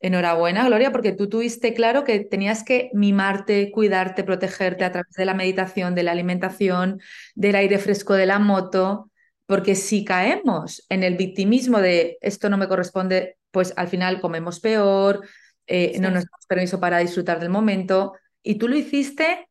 Enhorabuena, 0.02 0.66
Gloria, 0.66 0.90
porque 0.90 1.12
tú 1.12 1.28
tuviste 1.28 1.74
claro 1.74 2.02
que 2.02 2.18
tenías 2.18 2.64
que 2.64 2.90
mimarte, 2.92 3.70
cuidarte, 3.70 4.24
protegerte 4.24 4.84
a 4.84 4.90
través 4.90 5.14
de 5.14 5.24
la 5.24 5.32
meditación, 5.32 5.94
de 5.94 6.02
la 6.02 6.10
alimentación, 6.10 7.00
del 7.36 7.54
aire 7.54 7.78
fresco 7.78 8.14
de 8.14 8.26
la 8.26 8.40
moto, 8.40 9.12
porque 9.46 9.76
si 9.76 10.04
caemos 10.04 10.84
en 10.88 11.04
el 11.04 11.16
victimismo 11.16 11.80
de 11.80 12.18
esto 12.20 12.50
no 12.50 12.58
me 12.58 12.66
corresponde, 12.66 13.36
pues 13.52 13.72
al 13.76 13.86
final 13.86 14.20
comemos 14.20 14.58
peor, 14.58 15.24
eh, 15.68 15.96
no 16.00 16.10
nos 16.10 16.24
damos 16.24 16.46
permiso 16.48 16.80
para 16.80 16.98
disfrutar 16.98 17.38
del 17.38 17.50
momento. 17.50 18.14
Y 18.42 18.56
tú 18.56 18.66
lo 18.66 18.76
hiciste 18.76 19.48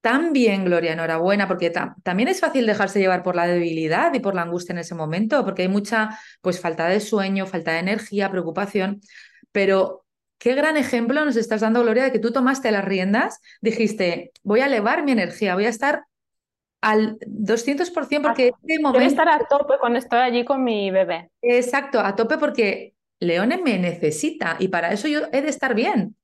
tan 0.00 0.32
bien, 0.32 0.64
Gloria, 0.64 0.92
enhorabuena, 0.92 1.48
porque 1.48 1.72
también 2.02 2.28
es 2.28 2.40
fácil 2.40 2.66
dejarse 2.66 3.00
llevar 3.00 3.22
por 3.22 3.34
la 3.34 3.46
debilidad 3.46 4.12
y 4.14 4.20
por 4.20 4.34
la 4.34 4.42
angustia 4.42 4.72
en 4.72 4.78
ese 4.78 4.94
momento, 4.94 5.44
porque 5.44 5.62
hay 5.62 5.68
mucha 5.68 6.18
pues 6.40 6.60
falta 6.60 6.86
de 6.86 7.00
sueño, 7.00 7.46
falta 7.46 7.72
de 7.72 7.78
energía, 7.78 8.30
preocupación. 8.30 9.00
Pero 9.50 10.04
qué 10.38 10.54
gran 10.54 10.76
ejemplo 10.76 11.24
nos 11.24 11.36
estás 11.36 11.62
dando, 11.62 11.82
Gloria, 11.82 12.04
de 12.04 12.12
que 12.12 12.20
tú 12.20 12.32
tomaste 12.32 12.70
las 12.70 12.84
riendas, 12.84 13.40
dijiste, 13.60 14.32
voy 14.42 14.60
a 14.60 14.66
elevar 14.66 15.04
mi 15.04 15.12
energía, 15.12 15.54
voy 15.54 15.66
a 15.66 15.70
estar 15.70 16.04
al 16.80 17.18
200% 17.20 18.22
porque 18.22 18.48
este 18.48 18.78
momento... 18.80 18.98
Voy 18.98 19.04
a 19.04 19.08
estar 19.08 19.28
a 19.28 19.40
tope 19.48 19.74
cuando 19.80 19.98
estoy 19.98 20.20
allí 20.20 20.44
con 20.44 20.62
mi 20.62 20.90
bebé. 20.90 21.30
Exacto, 21.42 21.98
a 21.98 22.14
tope 22.14 22.38
porque 22.38 22.94
Leone 23.20 23.58
me 23.58 23.78
necesita 23.78 24.56
y 24.58 24.68
para 24.68 24.92
eso 24.92 25.08
yo 25.08 25.20
he 25.32 25.42
de 25.42 25.48
estar 25.48 25.74
bien, 25.74 26.16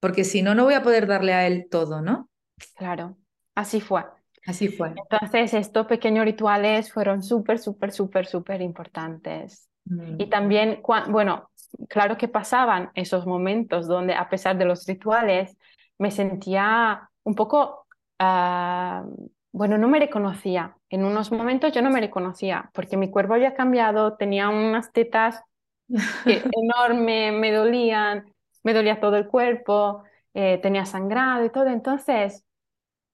porque 0.00 0.24
si 0.24 0.42
no, 0.42 0.54
no 0.54 0.64
voy 0.64 0.74
a 0.74 0.82
poder 0.82 1.06
darle 1.06 1.32
a 1.32 1.46
él 1.46 1.68
todo, 1.70 2.00
¿no? 2.00 2.28
Claro, 2.76 3.16
así 3.54 3.80
fue. 3.80 4.04
Así 4.46 4.68
fue. 4.68 4.92
Entonces, 5.10 5.54
estos 5.54 5.86
pequeños 5.86 6.24
rituales 6.24 6.92
fueron 6.92 7.22
súper, 7.22 7.58
súper, 7.58 7.92
súper, 7.92 8.26
súper 8.26 8.60
importantes. 8.60 9.70
Mm. 9.86 10.20
Y 10.20 10.26
también, 10.26 10.82
bueno, 11.08 11.50
claro 11.88 12.16
que 12.16 12.28
pasaban 12.28 12.90
esos 12.94 13.26
momentos 13.26 13.86
donde 13.86 14.14
a 14.14 14.28
pesar 14.28 14.58
de 14.58 14.66
los 14.66 14.86
rituales 14.86 15.56
me 15.98 16.10
sentía 16.10 17.08
un 17.22 17.34
poco, 17.34 17.86
ah, 18.18 19.04
bueno, 19.52 19.78
no 19.78 19.88
me 19.88 20.00
reconocía. 20.00 20.76
En 20.90 21.04
unos 21.04 21.32
momentos 21.32 21.72
yo 21.72 21.80
no 21.80 21.90
me 21.90 22.00
reconocía 22.00 22.70
porque 22.74 22.96
mi 22.96 23.10
cuerpo 23.10 23.34
había 23.34 23.54
cambiado, 23.54 24.16
tenía 24.16 24.48
unas 24.48 24.92
tetas 24.92 25.42
enormes, 26.26 27.32
me 27.32 27.52
dolían, 27.52 28.32
me 28.62 28.72
dolía 28.72 29.00
todo 29.00 29.16
el 29.16 29.26
cuerpo, 29.26 30.02
eh, 30.32 30.58
tenía 30.58 30.86
sangrado 30.86 31.44
y 31.44 31.50
todo. 31.50 31.66
Entonces, 31.68 32.44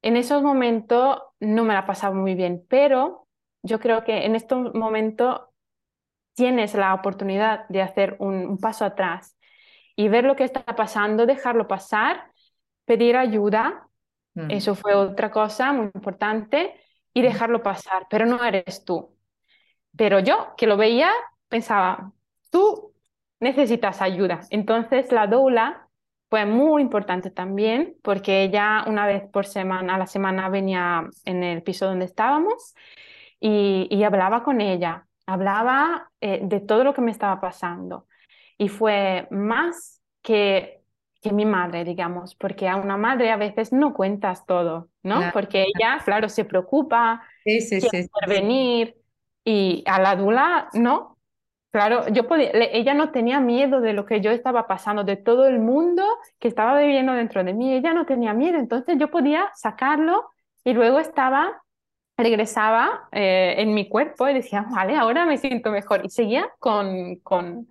en 0.02 0.16
esos 0.16 0.42
momentos 0.42 1.22
no 1.40 1.64
me 1.64 1.74
la 1.74 1.86
pasaba 1.86 2.14
muy 2.14 2.34
bien, 2.34 2.64
pero 2.68 3.26
yo 3.62 3.78
creo 3.78 4.04
que 4.04 4.24
en 4.24 4.34
estos 4.34 4.74
momentos 4.74 5.42
tienes 6.34 6.74
la 6.74 6.94
oportunidad 6.94 7.68
de 7.68 7.82
hacer 7.82 8.16
un, 8.18 8.58
paso 8.58 8.84
atrás 8.84 9.36
y 9.96 10.08
ver 10.08 10.24
lo 10.24 10.36
que 10.36 10.44
está 10.44 10.64
pasando, 10.64 11.26
dejarlo 11.26 11.68
pasar, 11.68 12.30
pedir 12.86 13.16
ayuda, 13.16 13.86
mm. 14.34 14.50
eso 14.50 14.74
fue 14.74 14.94
otra 14.94 15.30
cosa 15.30 15.72
muy 15.72 15.90
importante, 15.94 16.80
y 17.12 17.20
mm. 17.20 17.24
dejarlo 17.24 17.62
pasar, 17.62 18.06
pero 18.08 18.24
no 18.26 18.42
eres 18.42 18.84
tú. 18.84 19.14
Pero 19.96 20.20
yo, 20.20 20.54
que 20.56 20.66
lo 20.66 20.76
veía, 20.76 21.10
pensaba, 21.48 22.12
tú 22.50 22.92
necesitas 23.40 24.02
ayuda. 24.02 24.40
Entonces 24.50 25.10
la 25.12 25.26
doula 25.26 25.88
fue 26.28 26.46
muy 26.46 26.82
importante 26.82 27.30
también, 27.30 27.96
porque 28.02 28.44
ella 28.44 28.84
una 28.86 29.06
vez 29.06 29.24
por 29.30 29.46
semana, 29.46 29.96
a 29.96 29.98
la 29.98 30.06
semana 30.06 30.48
venía 30.48 31.08
en 31.24 31.42
el 31.42 31.62
piso 31.62 31.86
donde 31.86 32.04
estábamos 32.04 32.74
y, 33.40 33.88
y 33.90 34.04
hablaba 34.04 34.42
con 34.44 34.60
ella 34.60 35.06
hablaba 35.30 36.10
eh, 36.20 36.40
de 36.42 36.60
todo 36.60 36.84
lo 36.84 36.92
que 36.92 37.00
me 37.00 37.12
estaba 37.12 37.40
pasando 37.40 38.06
y 38.58 38.68
fue 38.68 39.28
más 39.30 40.02
que, 40.22 40.82
que 41.22 41.32
mi 41.32 41.46
madre, 41.46 41.84
digamos, 41.84 42.34
porque 42.34 42.68
a 42.68 42.76
una 42.76 42.96
madre 42.96 43.30
a 43.30 43.36
veces 43.36 43.72
no 43.72 43.94
cuentas 43.94 44.44
todo, 44.44 44.88
¿no? 45.02 45.22
Porque 45.32 45.62
ella, 45.62 45.98
claro, 46.04 46.28
se 46.28 46.44
preocupa, 46.44 47.22
sí, 47.44 47.60
sí, 47.60 47.80
quiere 47.80 48.00
intervenir 48.00 48.96
y 49.44 49.84
a 49.86 50.00
la 50.00 50.16
dula, 50.16 50.68
no. 50.74 51.16
Claro, 51.70 52.08
yo 52.08 52.26
podía, 52.26 52.50
ella 52.52 52.94
no 52.94 53.12
tenía 53.12 53.38
miedo 53.38 53.80
de 53.80 53.92
lo 53.92 54.04
que 54.04 54.20
yo 54.20 54.32
estaba 54.32 54.66
pasando, 54.66 55.04
de 55.04 55.16
todo 55.16 55.46
el 55.46 55.60
mundo 55.60 56.04
que 56.40 56.48
estaba 56.48 56.78
viviendo 56.78 57.12
dentro 57.12 57.44
de 57.44 57.54
mí, 57.54 57.72
ella 57.74 57.94
no 57.94 58.06
tenía 58.06 58.34
miedo, 58.34 58.58
entonces 58.58 58.96
yo 58.98 59.08
podía 59.10 59.50
sacarlo 59.54 60.30
y 60.64 60.72
luego 60.72 60.98
estaba 60.98 61.62
regresaba 62.22 63.08
eh, 63.12 63.54
en 63.58 63.74
mi 63.74 63.88
cuerpo 63.88 64.28
y 64.28 64.34
decía, 64.34 64.66
vale, 64.70 64.96
ahora 64.96 65.26
me 65.26 65.38
siento 65.38 65.70
mejor. 65.70 66.02
Y 66.04 66.10
seguía 66.10 66.48
con, 66.58 67.16
con, 67.16 67.68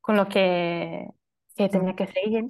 con 0.00 0.16
lo 0.16 0.28
que, 0.28 1.08
que, 1.56 1.68
tenía 1.68 1.94
que 1.94 2.06
seguir. 2.06 2.46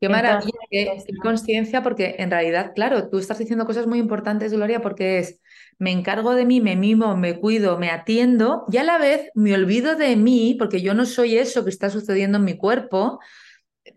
Qué 0.00 0.08
maravilla, 0.08 0.52
qué, 0.70 1.02
conciencia, 1.22 1.82
porque 1.82 2.16
en 2.18 2.30
realidad, 2.30 2.72
claro, 2.74 3.08
tú 3.08 3.18
estás 3.18 3.38
diciendo 3.38 3.66
cosas 3.66 3.86
muy 3.86 3.98
importantes, 3.98 4.52
Gloria, 4.52 4.80
porque 4.80 5.18
es, 5.18 5.40
me 5.78 5.92
encargo 5.92 6.34
de 6.34 6.44
mí, 6.46 6.60
me 6.60 6.76
mimo, 6.76 7.16
me 7.16 7.38
cuido, 7.40 7.78
me 7.78 7.90
atiendo 7.90 8.64
y 8.70 8.78
a 8.78 8.84
la 8.84 8.98
vez 8.98 9.30
me 9.34 9.54
olvido 9.54 9.96
de 9.96 10.16
mí, 10.16 10.56
porque 10.58 10.82
yo 10.82 10.94
no 10.94 11.06
soy 11.06 11.38
eso 11.38 11.64
que 11.64 11.70
está 11.70 11.90
sucediendo 11.90 12.38
en 12.38 12.44
mi 12.44 12.56
cuerpo 12.56 13.20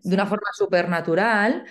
de 0.02 0.14
una 0.14 0.26
forma 0.26 0.48
súper 0.54 0.88
natural, 0.88 1.64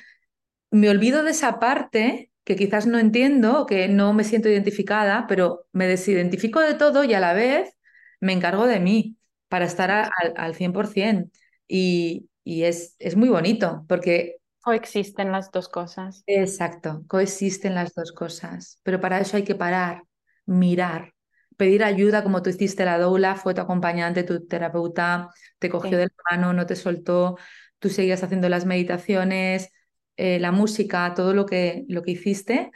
me 0.72 0.90
olvido 0.90 1.24
de 1.24 1.32
esa 1.32 1.60
parte 1.60 2.32
que 2.44 2.56
quizás 2.56 2.88
no 2.88 2.98
entiendo, 3.00 3.66
que 3.66 3.88
no 3.88 4.14
me 4.14 4.24
siento 4.24 4.50
identificada, 4.50 5.26
pero 5.28 5.68
me 5.74 5.88
desidentifico 5.88 6.60
de 6.60 6.74
todo 6.76 7.04
y 7.04 7.14
a 7.14 7.20
la 7.20 7.34
vez 7.34 7.78
me 8.20 8.34
encargo 8.34 8.68
de 8.68 8.80
mí 8.80 9.18
para 9.48 9.66
estar 9.66 10.12
al 10.38 10.56
100%. 10.56 11.32
Y, 11.68 12.30
y 12.44 12.64
es, 12.64 12.96
es 13.00 13.16
muy 13.16 13.30
bonito 13.30 13.86
porque... 13.88 14.38
Coexisten 14.62 15.32
las 15.32 15.52
dos 15.52 15.70
cosas. 15.70 16.24
Exacto, 16.28 17.04
coexisten 17.08 17.76
las 17.76 17.94
dos 17.94 18.12
cosas. 18.12 18.80
Pero 18.84 19.00
para 19.02 19.20
eso 19.20 19.38
hay 19.38 19.44
que 19.44 19.56
parar, 19.56 20.04
mirar, 20.46 21.14
pedir 21.58 21.84
ayuda 21.84 22.24
como 22.24 22.42
tú 22.42 22.50
hiciste 22.50 22.86
la 22.86 22.98
doula, 22.98 23.36
fue 23.36 23.54
tu 23.54 23.62
acompañante, 23.62 24.24
tu 24.24 24.46
terapeuta, 24.46 25.30
te 25.60 25.70
cogió 25.70 25.98
de 25.98 26.06
la 26.06 26.12
mano, 26.32 26.54
no 26.54 26.66
te 26.66 26.76
soltó, 26.76 27.38
tú 27.80 27.90
seguías 27.90 28.24
haciendo 28.24 28.50
las 28.50 28.66
meditaciones, 28.66 29.72
eh, 30.18 30.40
la 30.40 30.52
música, 30.52 31.14
todo 31.16 31.34
lo 31.34 31.46
que, 31.46 31.86
lo 31.88 32.04
que 32.04 32.12
hiciste. 32.12 32.72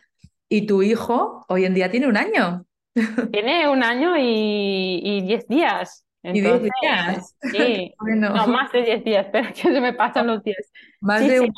Y 0.50 0.68
tu 0.68 0.84
hijo 0.84 1.46
hoy 1.48 1.66
en 1.66 1.74
día 1.74 1.92
tiene 1.92 2.08
un 2.08 2.18
año. 2.18 2.66
Tiene 3.32 3.68
un 3.68 3.84
año 3.84 4.18
y, 4.18 5.02
y 5.04 5.22
diez 5.22 5.48
días. 5.48 6.05
¿Y 6.34 6.42
diez 6.42 6.62
días? 6.82 7.36
Sí, 7.42 7.94
no, 8.00 8.48
más 8.48 8.72
de 8.72 8.82
diez 8.84 9.04
días, 9.04 9.28
pero 9.32 9.50
que 9.50 9.62
se 9.62 9.82
me 9.82 9.94
pasan 9.94 10.28
los 10.28 10.44
días. 10.44 10.72
Más 11.02 11.20
Sí, 11.22 11.28
de 11.28 11.40
sí, 11.40 11.46
un 11.46 11.48
no, 11.48 11.54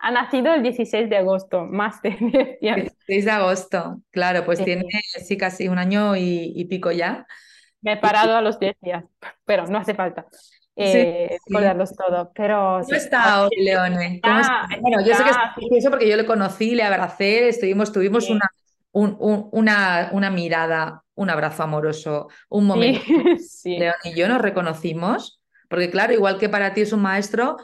ha, 0.00 0.08
ha 0.08 0.10
nacido 0.10 0.54
el 0.54 0.62
16 0.62 1.08
de 1.10 1.16
agosto, 1.18 1.64
más 1.64 2.00
de 2.02 2.10
10 2.60 2.60
días. 2.60 2.96
6 3.06 3.24
de 3.24 3.30
agosto. 3.30 4.00
Claro, 4.10 4.44
pues 4.44 4.58
Sí. 4.58 4.64
tiene 4.64 4.84
sí 5.24 5.36
casi 5.36 5.68
un 5.68 5.78
año 5.78 6.16
y, 6.16 6.52
y 6.56 6.64
pico 6.66 6.90
ya. 6.92 7.26
Me 7.82 7.92
he 7.92 7.96
parado 7.98 8.36
a 8.36 8.42
los 8.42 8.58
10 8.58 8.76
días, 8.80 9.04
pero 9.44 9.66
no 9.66 9.78
hace 9.78 9.94
falta 9.94 10.26
eh, 10.76 11.38
recordarlos 11.46 11.94
todo. 11.96 12.32
Pero 12.34 12.80
¿Cómo 12.80 12.84
sí, 12.84 12.96
está 12.96 13.42
hoy, 13.44 13.50
Leone? 13.64 14.20
¿Cómo 14.22 14.38
está? 14.40 14.64
está, 14.64 14.80
Bueno, 14.80 15.00
yo 15.06 15.14
sé 15.14 15.24
que 15.24 15.30
es 15.78 15.88
porque 15.90 16.08
yo 16.08 16.16
le 16.16 16.26
conocí, 16.26 16.74
le 16.74 16.82
abracé, 16.82 17.48
estuvimos, 17.48 17.92
tuvimos 17.92 18.28
una, 18.30 18.46
un- 18.96 19.16
un- 19.20 19.48
una, 19.52 20.10
una 20.12 20.30
mirada, 20.30 21.02
un 21.14 21.30
abrazo 21.30 21.62
amoroso, 21.62 22.28
un 22.48 22.66
momento. 22.66 23.00
sí, 23.38 23.48
sí, 23.48 23.74
León 23.74 23.96
y 24.04 24.14
yo 24.14 24.28
nos 24.28 24.40
reconocimos, 24.42 25.40
porque 25.68 25.90
claro, 25.90 26.12
igual 26.14 26.38
que 26.38 26.48
para 26.48 26.74
ti 26.74 26.82
es 26.82 26.92
un 26.92 27.02
maestro, 27.02 27.56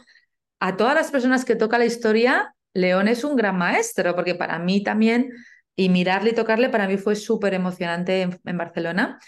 a 0.60 0.76
todas 0.76 0.94
las 0.94 1.10
personas 1.10 1.44
que 1.44 1.56
toca 1.56 1.78
la 1.78 1.86
historia, 1.86 2.54
León 2.74 3.08
es 3.08 3.24
un 3.24 3.36
gran 3.36 3.58
maestro, 3.58 4.14
porque 4.16 4.34
para 4.34 4.58
mí 4.58 4.82
también, 4.84 5.30
y 5.76 5.88
mirarle 5.90 6.30
y 6.30 6.34
tocarle, 6.34 6.68
para 6.70 6.88
mí 6.88 6.98
fue 6.98 7.16
súper 7.16 7.54
emocionante 7.54 8.22
en, 8.22 8.40
en 8.44 8.58
Barcelona. 8.58 9.18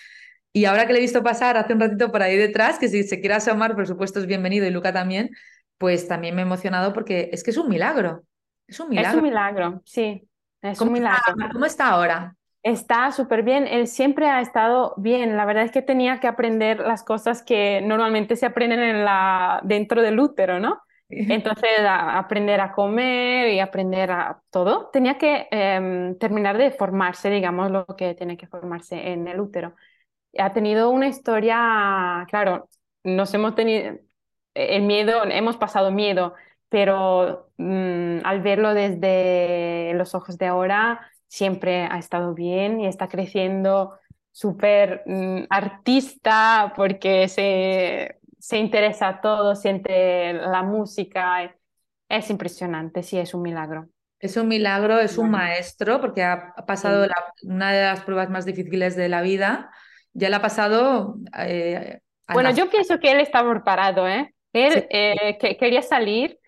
Y 0.53 0.67
ahora 0.67 0.87
que 0.87 0.93
le 0.95 1.01
he 1.01 1.03
visto 1.03 1.23
pasar 1.23 1.57
hace 1.57 1.75
un 1.75 1.81
ratito 1.81 2.13
por 2.13 2.23
ahí 2.23 2.37
detrás, 2.37 2.79
que 2.79 2.89
si 2.89 3.05
se 3.05 3.21
quiere 3.21 3.35
asomar, 3.37 3.75
por 3.75 3.87
supuesto 3.87 4.21
es 4.21 4.27
bienvenido, 4.27 4.67
y 4.67 4.71
Luca 4.71 4.93
también, 4.93 5.31
pues 5.79 6.09
también 6.09 6.35
me 6.37 6.43
he 6.43 6.45
emocionado 6.47 6.93
porque 6.93 7.31
es 7.33 7.45
que 7.45 7.51
es 7.53 7.57
un 7.59 7.69
milagro, 7.69 8.25
es 8.69 8.81
un 8.81 8.89
es 8.95 9.13
milagro. 9.13 9.21
un 9.21 9.23
milagro, 9.23 9.83
sí, 9.85 10.29
es 10.73 10.79
¿Cómo 10.79 10.93
un 10.93 10.97
está, 10.97 11.21
cómo 11.53 11.65
está 11.67 11.89
ahora? 11.91 12.37
Está 12.63 13.13
súper 13.13 13.43
bien, 13.43 13.67
él 13.67 13.87
siempre 13.87 14.27
ha 14.29 14.41
estado 14.41 14.95
bien. 14.97 15.37
La 15.37 15.45
verdad 15.45 15.65
es 15.65 15.71
que 15.71 15.83
tenía 15.83 16.19
que 16.19 16.27
aprender 16.29 16.81
las 16.81 17.03
cosas 17.05 17.43
que 17.43 17.83
normalmente 17.83 18.37
se 18.37 18.47
aprenden 18.47 18.81
en 18.81 19.05
la, 19.05 19.61
dentro 19.65 20.01
del 20.01 20.19
útero, 20.19 20.59
¿no? 20.61 20.81
Entonces, 21.11 21.69
a- 21.81 22.19
aprender 22.19 22.61
a 22.63 22.73
comer 22.73 23.49
y 23.53 23.61
aprender 23.61 24.11
a 24.13 24.41
todo. 24.51 24.89
Tenía 24.93 25.19
que 25.19 25.47
em, 25.51 26.17
terminar 26.19 26.57
de 26.57 26.71
formarse, 26.71 27.29
digamos, 27.29 27.71
lo 27.71 27.85
que 27.87 28.15
tiene 28.15 28.37
que 28.39 28.47
formarse 28.47 29.13
en 29.13 29.29
el 29.29 29.41
útero. 29.41 29.75
Ha 30.39 30.53
tenido 30.53 30.91
una 30.91 31.09
historia, 31.09 32.27
claro, 32.31 32.69
nos 33.05 33.33
hemos 33.35 33.55
tenido 33.55 33.99
el 34.55 34.83
miedo, 34.83 35.25
hemos 35.25 35.57
pasado 35.57 35.91
miedo, 35.91 36.35
pero 36.75 37.51
mm, 37.57 38.19
al 38.25 38.43
verlo 38.43 38.75
desde 38.75 39.93
los 39.95 40.15
ojos 40.17 40.39
de 40.39 40.47
ahora, 40.47 41.09
siempre 41.29 41.83
ha 41.89 41.99
estado 41.99 42.35
bien 42.35 42.81
y 42.81 42.87
está 42.87 43.07
creciendo 43.09 43.97
súper 44.33 45.05
mm, 45.07 45.45
artista 45.51 46.73
porque 46.75 47.29
se, 47.29 48.19
se 48.41 48.59
interesa 48.59 49.07
a 49.09 49.21
todo, 49.21 49.55
siente 49.55 50.33
la 50.33 50.65
música. 50.65 51.55
Es 52.09 52.29
impresionante, 52.31 53.05
sí, 53.05 53.19
es 53.19 53.35
un 53.35 53.43
milagro. 53.43 53.89
Es 54.19 54.37
un 54.37 54.49
milagro, 54.49 54.99
es 55.01 55.19
un 55.19 55.31
maestro, 55.31 56.01
porque 56.01 56.23
ha 56.23 56.55
pasado 56.67 57.03
Sí. 57.03 57.07
la- 57.07 57.15
una 57.43 57.73
de 57.73 57.83
las 57.83 58.01
pruebas 58.05 58.31
más 58.31 58.47
difíciles 58.47 58.97
de 58.97 59.09
la 59.09 59.21
vida. 59.23 59.71
Ya 60.15 60.31
la 60.31 60.39
ha 60.39 60.43
pasado 60.43 61.17
eh, 61.39 62.01
Bueno, 62.33 62.51
nacer. 62.51 62.65
yo 62.65 62.69
pienso 62.71 62.99
que 62.99 63.13
él 63.13 63.21
estaba 63.21 63.51
preparado, 63.53 64.09
¿eh? 64.09 64.35
Sí, 64.69 64.79
Él 64.79 64.87
eh, 64.91 65.39
que 65.41 65.57
quería 65.57 65.83
salir. 65.83 66.39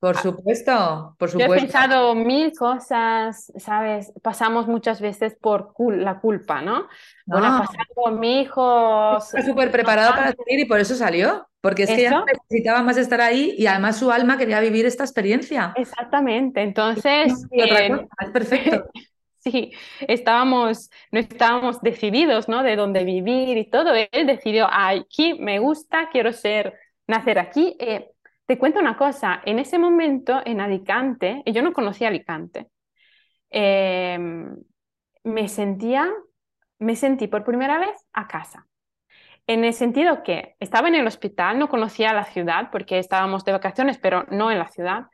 Por 0.00 0.16
Ah, 0.16 0.18
supuesto, 0.18 1.16
por 1.18 1.30
Yo 1.32 1.44
he 1.46 1.50
supuesto. 1.50 1.66
pensado 1.66 2.14
mil 2.14 2.52
cosas, 2.56 3.52
¿sabes? 3.58 4.12
Pasamos 4.22 4.66
muchas 4.68 5.00
veces 5.00 5.36
por 5.40 5.72
cul- 5.74 5.96
la 6.02 6.20
culpa, 6.20 6.62
¿no? 6.62 6.88
Bueno, 7.30 7.48
ha 7.48 7.52
No, 7.52 7.58
pasado 7.58 7.84
con 7.94 8.18
mi 8.20 8.40
hijo, 8.40 8.62
está 9.10 9.42
súper 9.42 9.70
preparado 9.70 10.14
para 10.14 10.32
salir 10.32 10.60
y 10.60 10.64
por 10.64 10.80
eso 10.80 10.94
salió, 10.94 11.48
porque 11.60 11.82
es 11.84 11.92
que 11.94 12.02
ya 12.02 12.22
necesitaba 12.26 12.82
más 12.82 12.96
estar 12.96 13.20
ahí 13.20 13.54
y 13.58 13.66
además 13.66 13.98
su 13.98 14.10
alma 14.10 14.38
quería 14.38 14.60
vivir 14.60 14.86
esta 14.86 15.04
experiencia. 15.04 15.74
exactamente. 15.74 16.62
No 16.94 17.02
Entonces, 17.02 17.46
otra 17.64 17.86
eh, 17.86 17.86
cosa, 17.86 18.06
es 18.20 18.30
perfecto. 18.30 18.90
sí, 19.38 19.72
estábamos, 20.08 20.90
no 21.12 21.20
estábamos 21.20 21.80
decididos, 21.82 22.48
¿no? 22.48 22.62
De 22.62 22.76
dónde 22.76 23.04
vivir 23.04 23.56
y 23.58 23.70
todo. 23.70 23.92
Él 23.94 24.26
decidió, 24.26 24.68
aquí 24.70 25.34
me 25.34 25.58
gusta, 25.58 26.08
quiero 26.10 26.32
ser, 26.32 26.74
nacer 27.06 27.38
aquí. 27.38 27.76
Eh, 27.80 28.10
te 28.46 28.58
cuento 28.58 28.80
una 28.80 28.96
cosa, 28.96 29.40
en 29.44 29.58
ese 29.58 29.78
momento 29.78 30.40
en 30.44 30.60
Alicante, 30.60 31.42
y 31.44 31.52
yo 31.52 31.62
no 31.62 31.72
conocía 31.72 32.08
Alicante, 32.08 32.68
eh, 33.50 34.18
me 35.24 35.48
sentía, 35.48 36.12
me 36.78 36.96
sentí 36.96 37.26
por 37.26 37.44
primera 37.44 37.78
vez 37.78 37.96
a 38.12 38.28
casa. 38.28 38.66
En 39.48 39.64
el 39.64 39.74
sentido 39.74 40.22
que 40.22 40.56
estaba 40.60 40.88
en 40.88 40.96
el 40.96 41.06
hospital, 41.06 41.58
no 41.58 41.68
conocía 41.68 42.12
la 42.12 42.24
ciudad 42.24 42.70
porque 42.72 42.98
estábamos 42.98 43.44
de 43.44 43.52
vacaciones, 43.52 43.98
pero 43.98 44.24
no 44.30 44.50
en 44.50 44.58
la 44.58 44.68
ciudad. 44.68 45.06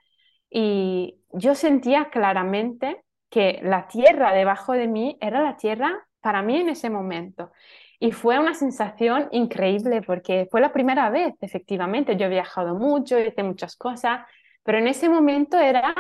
Y 0.51 1.19
yo 1.33 1.55
sentía 1.55 2.11
claramente 2.11 3.03
que 3.31 3.61
la 3.63 3.89
tierra 3.89 4.33
debajo 4.33 4.73
de 4.73 4.89
mí 4.89 5.19
era 5.21 5.43
la 5.43 5.57
tierra 5.57 6.07
para 6.21 6.43
mí 6.43 6.59
en 6.59 6.71
ese 6.71 6.91
momento. 6.91 7.53
Y 8.03 8.11
fue 8.11 8.41
una 8.41 8.53
sensación 8.53 9.29
increíble 9.31 10.03
porque 10.03 10.49
fue 10.51 10.61
la 10.61 10.73
primera 10.73 11.09
vez, 11.09 11.35
efectivamente. 11.41 12.17
Yo 12.17 12.27
he 12.27 12.31
viajado 12.31 12.75
mucho, 12.75 13.17
hice 13.17 13.45
muchas 13.45 13.77
cosas, 13.77 14.27
pero 14.65 14.79
en 14.79 14.89
ese 14.89 15.09
momento 15.09 15.57
era, 15.57 15.95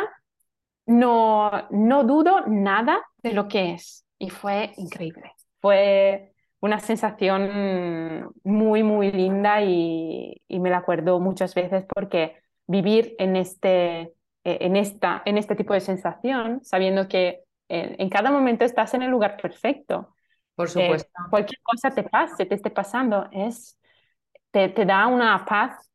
no, 0.84 1.52
no 1.70 2.02
dudo 2.02 2.40
nada 2.48 3.00
de 3.18 3.32
lo 3.32 3.46
que 3.46 3.74
es. 3.74 4.04
Y 4.18 4.30
fue 4.30 4.72
increíble. 4.78 5.30
Fue 5.60 6.32
una 6.58 6.80
sensación 6.80 8.32
muy, 8.42 8.82
muy 8.82 9.12
linda 9.12 9.62
y, 9.62 10.42
me 10.48 10.70
la 10.70 10.78
acuerdo 10.78 11.20
muchas 11.20 11.54
veces 11.54 11.84
porque 11.86 12.34
vivir 12.66 13.14
en 13.20 13.36
este, 13.36 14.00
eh, 14.00 14.12
en 14.42 14.74
esta, 14.74 15.22
en 15.24 15.38
este 15.38 15.54
tipo 15.54 15.72
de 15.72 15.80
sensación, 15.80 16.64
sabiendo 16.64 17.06
que 17.06 17.44
en, 17.68 17.94
en 18.00 18.08
cada 18.10 18.32
momento 18.32 18.64
estás 18.64 18.92
en 18.94 19.02
el 19.02 19.10
lugar 19.12 19.36
perfecto. 19.40 20.16
Por 20.54 20.68
Eh, 20.76 21.04
supuesto. 21.10 21.10
cualquier 21.28 21.60
cosa 21.62 21.90
te 21.90 22.02
pase, 22.04 22.46
te 22.46 22.54
esté 22.54 22.70
pasando, 22.70 23.28
es, 23.32 23.78
te, 24.52 24.68
te 24.70 24.86
da 24.86 25.06
una 25.08 25.44
paz 25.46 25.90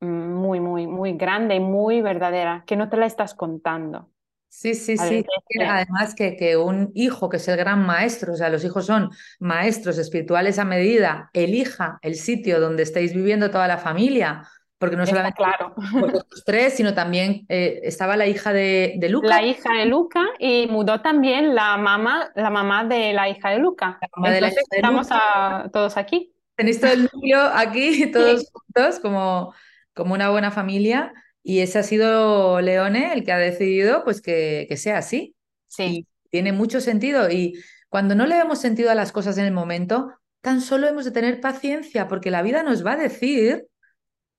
muy, 0.00 0.60
muy, 0.60 0.86
muy 0.86 1.14
grande 1.14 1.56
y 1.56 1.60
muy 1.60 2.02
verdadera, 2.02 2.64
que 2.66 2.76
no 2.76 2.88
te 2.90 2.96
la 2.98 3.06
estás 3.06 3.34
contando. 3.34 4.10
Sí, 4.48 4.74
sí, 4.74 4.98
A 4.98 5.06
sí. 5.06 5.24
veces, 5.34 5.34
Además 5.68 6.14
que, 6.14 6.36
que 6.36 6.56
un 6.56 6.90
hijo 6.94 7.28
que 7.28 7.36
es 7.36 7.46
el 7.48 7.56
gran 7.56 7.84
maestro, 7.86 8.32
o 8.32 8.36
sea, 8.36 8.48
los 8.50 8.64
hijos 8.64 8.86
son 8.86 9.10
maestros 9.38 9.96
espirituales 9.98 10.58
a 10.58 10.64
medida, 10.64 11.30
elija 11.32 11.98
el 12.02 12.16
sitio 12.16 12.60
donde 12.60 12.82
estáis 12.82 13.14
viviendo 13.14 13.50
toda 13.50 13.68
la 13.68 13.78
familia, 13.78 14.48
porque 14.80 14.96
no 14.96 15.04
está 15.04 15.06
solamente 15.06 15.36
claro. 15.36 15.74
vosotros 15.98 16.42
tres, 16.46 16.74
sino 16.74 16.94
también 16.94 17.46
eh, 17.48 17.80
estaba 17.84 18.16
la 18.16 18.26
hija 18.26 18.52
de, 18.52 18.94
de 18.98 19.08
Luca, 19.10 19.28
La 19.28 19.42
hija 19.42 19.74
de 19.74 19.86
Luca 19.86 20.20
y 20.38 20.66
mudó 20.66 21.00
también 21.02 21.54
la 21.54 21.76
mamá, 21.76 22.30
la 22.34 22.50
mamá 22.50 22.84
de 22.84 23.12
la 23.12 23.28
hija 23.28 23.50
de 23.50 23.58
Luca. 23.58 23.98
la 24.00 24.08
mamá 24.16 24.30
de 24.30 24.40
la 24.42 24.48
Entonces 24.48 24.64
hija 24.64 24.66
de 24.70 24.78
estamos 24.78 25.08
Luca. 25.08 25.10
a- 25.10 25.70
todos 25.72 25.96
aquí. 25.96 26.34
Tenéis 26.56 26.80
todo 26.80 26.92
el 26.92 27.04
núcleo 27.04 27.40
aquí, 27.54 28.10
Sí, 28.12 28.12
todos 28.12 28.50
juntos, 28.52 29.00
como, 29.00 29.54
como 29.94 30.14
una 30.14 30.30
buena 30.30 30.50
familia, 30.50 31.12
y 31.42 31.60
ese 31.60 31.78
ha 31.78 31.82
sido 31.82 32.60
Leone 32.60 33.12
el 33.14 33.24
que 33.24 33.32
ha 33.32 33.38
decidido 33.38 34.04
pues 34.04 34.20
que, 34.20 34.66
que 34.68 34.76
sea 34.76 34.98
así. 34.98 35.36
sí, 35.68 36.04
Y 36.04 36.06
tiene 36.30 36.52
mucho 36.52 36.80
sentido. 36.80 37.30
Y 37.30 37.54
cuando 37.88 38.14
no 38.14 38.26
le 38.26 38.36
damos 38.36 38.60
sentido 38.60 38.90
a 38.90 38.94
las 38.94 39.12
cosas 39.12 39.38
en 39.38 39.46
el 39.46 39.52
momento, 39.52 40.12
tan 40.42 40.60
solo 40.60 40.86
hemos 40.88 41.04
de 41.06 41.12
tener 41.12 41.40
paciencia, 41.40 42.08
porque 42.08 42.30
la 42.30 42.42
vida 42.42 42.62
nos 42.62 42.84
va 42.86 42.92
a 42.92 42.96
decir 42.96 43.66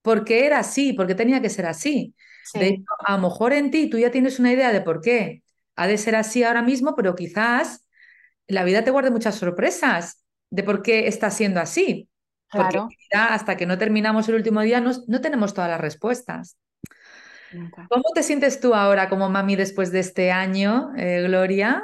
por 0.01 0.23
qué 0.25 0.45
era 0.45 0.59
así, 0.59 0.93
por 0.93 1.07
qué 1.07 1.15
tenía 1.15 1.41
que 1.41 1.49
ser 1.49 1.65
así. 1.65 2.15
De 2.53 2.67
hecho, 2.69 2.83
a 3.05 3.13
lo 3.17 3.19
mejor 3.29 3.53
en 3.53 3.71
ti 3.71 3.89
tú 3.89 3.97
ya 3.97 4.11
tienes 4.11 4.39
una 4.39 4.51
idea 4.51 4.71
de 4.73 4.81
por 4.81 5.01
qué 5.01 5.43
ha 5.75 5.87
de 5.87 5.97
ser 5.97 6.15
así 6.15 6.43
ahora 6.43 6.61
mismo, 6.61 6.95
pero 6.95 7.15
quizás 7.15 7.85
la 8.47 8.63
vida 8.63 8.83
te 8.83 8.91
guarde 8.91 9.11
muchas 9.11 9.35
sorpresas 9.35 10.23
de 10.49 10.63
por 10.63 10.81
qué 10.83 11.07
está 11.07 11.31
siendo 11.31 11.59
así. 11.61 12.09
Porque 12.53 12.79
claro. 12.79 12.89
ya 13.13 13.33
hasta 13.33 13.57
que 13.57 13.65
no 13.65 13.77
terminamos 13.77 14.27
el 14.29 14.35
último 14.35 14.61
día 14.61 14.81
no, 14.81 14.91
no 15.07 15.21
tenemos 15.21 15.53
todas 15.53 15.69
las 15.69 15.81
respuestas. 15.81 16.57
Nunca. 17.51 17.87
¿Cómo 17.89 18.03
te 18.15 18.23
sientes 18.23 18.59
tú 18.59 18.73
ahora 18.73 19.09
como 19.09 19.29
mami 19.29 19.55
después 19.55 19.91
de 19.91 19.99
este 19.99 20.31
año, 20.31 20.91
eh, 20.97 21.23
Gloria? 21.23 21.83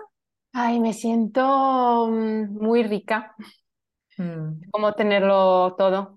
Ay, 0.54 0.80
me 0.80 0.94
siento 0.94 2.08
mm, 2.10 2.54
muy 2.62 2.84
rica, 2.84 3.36
Mm, 4.18 4.62
como 4.72 4.94
tenerlo 4.94 5.76
todo. 5.78 6.17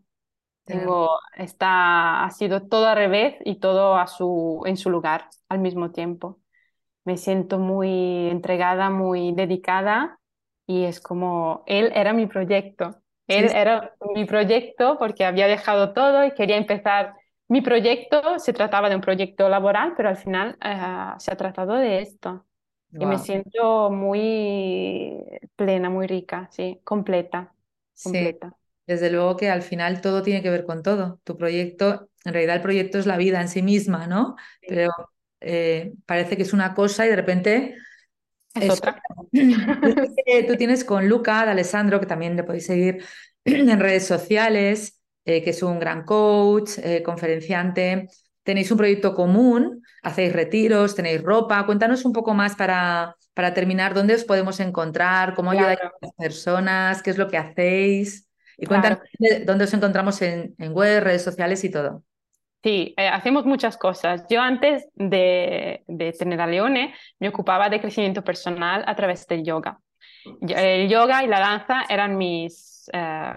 Tengo, 0.65 1.11
está, 1.37 2.25
ha 2.25 2.31
sido 2.31 2.69
todo 2.69 2.87
al 2.89 2.97
revés 2.97 3.37
y 3.45 3.57
todo 3.61 3.97
a 3.97 4.07
su, 4.07 4.63
en 4.67 4.77
su 4.77 4.91
lugar 4.91 5.29
al 5.49 5.59
mismo 5.61 5.91
tiempo. 5.93 6.41
Me 7.05 7.17
siento 7.17 7.59
muy 7.59 8.29
entregada, 8.31 8.91
muy 8.91 9.33
dedicada 9.33 10.21
y 10.67 10.85
es 10.85 11.01
como, 11.01 11.65
él 11.67 11.93
era 11.95 12.13
mi 12.13 12.27
proyecto. 12.27 13.03
Sí, 13.29 13.37
Él 13.37 13.49
sí, 13.49 13.55
era 13.55 13.95
mi 14.15 14.25
proyecto 14.27 14.99
porque 14.99 15.25
había 15.25 15.47
dejado 15.49 15.93
todo 15.95 16.25
y 16.25 16.35
quería 16.35 16.57
empezar 16.57 17.15
mi 17.49 17.63
proyecto. 17.63 18.39
Se 18.39 18.53
trataba 18.53 18.89
de 18.91 18.97
un 18.97 19.01
proyecto 19.03 19.49
laboral, 19.49 19.95
pero 19.97 20.09
al 20.11 20.17
final 20.17 20.59
eh, 20.63 21.15
se 21.19 21.33
ha 21.33 21.37
tratado 21.37 21.75
de 21.75 22.01
esto. 22.03 22.47
Y 22.99 23.07
me 23.07 23.19
siento 23.19 23.91
muy 23.91 25.25
plena, 25.57 25.89
muy 25.91 26.07
rica, 26.07 26.49
sí, 26.53 26.81
completa, 26.85 27.55
completa. 28.03 28.57
Desde 28.91 29.11
luego 29.11 29.37
que 29.37 29.51
al 29.51 29.63
final 29.63 30.01
todo 30.01 30.23
tiene 30.23 30.43
que 30.43 30.51
ver 30.51 30.65
con 30.65 30.83
todo. 30.83 31.21
Tu 31.25 31.37
proyecto, 31.37 32.11
en 32.25 32.33
realidad 32.33 32.57
el 32.57 32.63
proyecto 32.63 32.99
es 32.99 33.07
la 33.07 33.17
vida 33.17 33.41
en 33.41 33.49
sí 33.49 33.63
misma, 33.63 34.07
¿no? 34.07 34.37
Pero 34.67 34.91
eh, 35.41 35.93
parece 36.07 36.37
que 36.37 36.43
es 36.43 36.53
una 36.53 36.75
cosa 36.75 37.07
y 37.07 37.11
de 37.11 37.17
repente 37.17 37.77
es, 38.55 38.71
otra. 38.71 39.01
Tú 39.33 40.57
tienes 40.57 40.85
con 40.85 41.09
Luca, 41.09 41.45
de 41.45 41.53
Alessandro, 41.53 42.01
que 42.01 42.07
también 42.07 42.37
le 42.37 42.43
podéis 42.43 42.67
seguir 42.67 43.05
en 43.45 43.79
redes 43.79 44.07
sociales, 44.07 45.01
eh, 45.25 45.43
que 45.43 45.51
es 45.51 45.63
un 45.63 45.79
gran 45.79 46.05
coach, 46.05 46.79
eh, 46.83 47.03
conferenciante. 47.03 48.09
Tenéis 48.43 48.71
un 48.71 48.79
proyecto 48.79 49.15
común, 49.15 49.83
hacéis 50.03 50.33
retiros, 50.33 50.95
tenéis 50.95 51.23
ropa. 51.23 51.65
Cuéntanos 51.67 52.05
un 52.05 52.13
poco 52.13 52.35
más 52.35 52.57
para, 52.57 53.17
para 53.35 53.55
terminar, 53.55 53.95
dónde 53.95 54.15
os 54.15 54.25
podemos 54.25 54.59
encontrar, 54.61 55.35
cómo 55.35 55.53
ayudáis 55.53 55.79
a 55.81 55.93
las 56.01 56.13
personas, 56.15 57.03
qué 57.03 57.11
es 57.11 57.19
lo 57.19 57.29
que 57.29 57.39
hacéis. 57.39 58.30
Y 58.61 58.67
cuéntanos 58.67 58.99
dónde 59.47 59.65
os 59.65 59.75
encontramos 59.75 60.21
en, 60.21 60.55
en 60.59 60.73
web, 60.75 61.03
redes 61.03 61.25
sociales 61.25 61.65
y 61.65 61.71
todo. 61.71 62.05
Sí, 62.63 62.95
eh, 62.99 63.09
hacemos 63.09 63.47
muchas 63.47 63.79
cosas. 63.79 64.27
Yo 64.29 64.43
antes 64.43 64.87
de, 64.95 65.83
de, 65.87 66.13
tener 66.13 66.41
a 66.43 66.47
Leone 66.47 66.95
me 67.19 67.31
ocupaba 67.31 67.71
de 67.71 67.81
crecimiento 67.81 68.23
personal 68.23 68.85
a 68.87 68.95
través 68.95 69.27
del 69.27 69.45
yoga. 69.45 69.81
El 70.47 70.91
yoga 70.91 71.25
y 71.25 71.27
la 71.27 71.41
danza 71.41 71.85
eran 71.89 72.19
mis, 72.19 72.91
eh, 72.93 73.33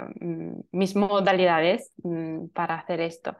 mis 0.71 0.95
modalidades 0.97 1.93
mm, 2.03 2.47
para 2.47 2.76
hacer 2.76 2.99
esto. 2.99 3.38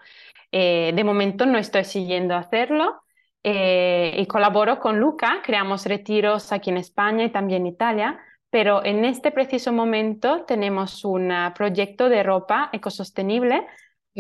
Eh, 0.54 0.94
de 0.96 1.04
momento 1.04 1.46
no 1.46 1.58
estoy 1.58 1.84
siguiendo 1.84 2.36
hacerlo 2.36 3.02
y 3.46 4.26
colaboro 4.28 4.80
con 4.80 5.02
Luca, 5.02 5.42
creamos 5.44 5.86
retiros 5.86 6.54
aquí 6.54 6.70
en 6.70 6.78
España 6.78 7.26
y 7.26 7.30
también 7.30 7.64
en 7.64 7.74
Italia, 7.74 8.18
pero 8.54 8.86
en 8.86 9.04
este 9.04 9.32
preciso 9.32 9.74
momento 9.74 10.44
tenemos 10.44 11.04
un 11.06 11.34
proyecto 11.56 12.08
de 12.08 12.22
ropa 12.22 12.70
ecosostenible 12.72 13.66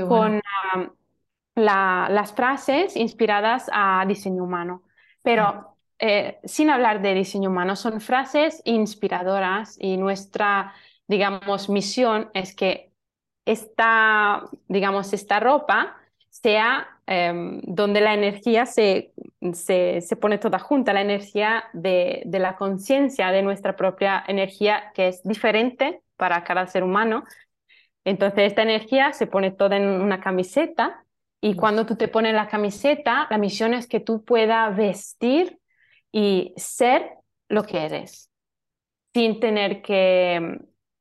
con 0.08 0.42
las 1.54 2.34
frases 2.34 2.96
inspiradas 2.96 3.70
a 3.72 4.04
diseño 4.08 4.44
humano. 4.44 4.82
Pero 5.22 5.78
eh, 6.00 6.40
sin 6.46 6.72
hablar 6.72 7.04
de 7.04 7.14
diseño 7.14 7.52
humano, 7.52 7.76
son 7.76 8.02
frases 8.02 8.64
inspiradoras 8.66 9.78
y 9.80 9.98
nuestra, 9.98 10.74
digamos, 11.08 11.70
misión 11.70 12.32
es 12.34 12.56
que 12.56 12.92
esta, 13.46 14.46
digamos, 14.68 15.14
esta 15.14 15.40
ropa 15.42 15.96
sea 16.32 16.93
em, 17.06 17.62
donde 17.64 18.01
la 18.01 18.14
energía 18.14 18.66
se, 18.66 19.14
se, 19.54 20.01
se, 20.01 20.16
pone 20.16 20.38
toda 20.38 20.60
junta, 20.60 20.93
la 20.93 21.01
energía 21.01 21.66
de, 21.74 22.24
de 22.26 22.39
la 22.39 22.56
conciencia, 22.56 23.32
de 23.32 23.41
nuestra 23.41 23.76
propia 23.76 24.24
energía, 24.28 24.91
que 24.93 25.10
es 25.10 25.24
diferente 25.24 26.01
para 26.18 26.43
cada 26.43 26.68
ser 26.68 26.84
humano. 26.84 27.24
Entonces, 28.06 28.43
esta 28.47 28.64
energía 28.64 29.14
se 29.14 29.28
pone 29.28 29.51
toda 29.51 29.78
en 29.78 29.88
una 29.88 30.20
camiseta 30.20 31.04
y 31.41 31.56
cuando 31.56 31.86
tú 31.86 31.97
te 31.97 32.08
pones 32.08 32.34
la 32.34 32.47
camiseta, 32.47 33.28
la 33.30 33.38
misión 33.38 33.74
es 33.74 33.88
que 33.88 33.99
tú 33.99 34.24
puedas 34.24 34.76
vestir 34.78 35.60
y 36.12 36.54
ser 36.56 37.12
lo 37.49 37.64
que 37.64 37.86
eres, 37.86 38.30
sin 39.14 39.41
tener 39.41 39.82
que, 39.82 40.60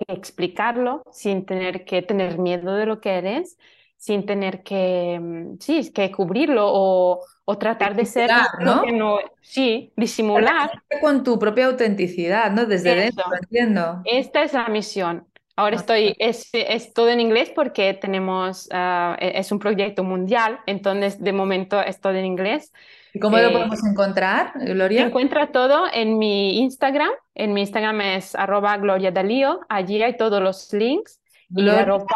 explicarlo, 0.09 1.03
sin 1.12 1.46
tener 1.46 1.84
que 1.84 2.03
tener 2.03 2.38
miedo 2.38 2.74
de 2.74 2.86
lo 2.86 3.00
que 3.00 3.11
eres, 3.11 3.57
sin 4.03 4.26
tener 4.26 4.64
que, 4.64 5.55
sí, 5.61 5.92
que 5.92 6.11
cubrirlo 6.11 6.64
o, 6.66 7.20
o 7.44 7.57
tratar 7.57 7.94
de 7.94 8.05
ser 8.05 8.28
¿no? 8.59 8.82
no, 8.92 9.18
sí, 9.40 9.92
disimular. 9.96 10.72
Con 11.00 11.22
tu 11.22 11.38
propia 11.38 11.66
autenticidad, 11.66 12.50
¿no? 12.50 12.66
Desde 12.66 12.96
dentro, 12.96 13.24
entiendo. 13.40 14.03
Esta 14.05 14.42
es 14.42 14.55
la 14.55 14.66
misión. 14.66 15.24
Ahora 15.55 15.76
estoy, 15.76 16.16
es, 16.18 16.50
es, 16.53 16.92
todo 16.92 17.11
en 17.11 17.20
inglés 17.20 17.53
porque 17.55 17.94
tenemos, 17.94 18.68
e, 18.72 19.38
es 19.38 19.53
un 19.53 19.61
proyecto 19.61 20.03
mundial, 20.03 20.59
entonces 20.66 21.22
de 21.22 21.32
momento 21.32 21.80
es 21.80 22.00
todo 22.00 22.14
en 22.14 22.24
inglés. 22.24 22.72
¿Y 23.14 23.20
cómo 23.20 23.36
lo 23.36 23.50
eh, 23.50 23.53
podemos 23.53 23.84
encontrar, 23.84 24.53
Gloria? 24.57 25.05
Encuentra 25.05 25.53
todo 25.53 25.84
en 25.92 26.18
mi 26.18 26.59
Instagram, 26.59 27.12
en 27.36 27.53
mi 27.53 27.61
Instagram 27.61 28.00
es 28.00 28.34
arroba 28.34 28.76
Gloria 28.78 29.12
Dalío, 29.12 29.61
allí 29.68 30.03
hay 30.03 30.16
todos 30.16 30.42
los 30.42 30.72
links. 30.72 31.20
Gloria, 31.48 31.82
y 31.82 31.84
ropa, 31.84 32.14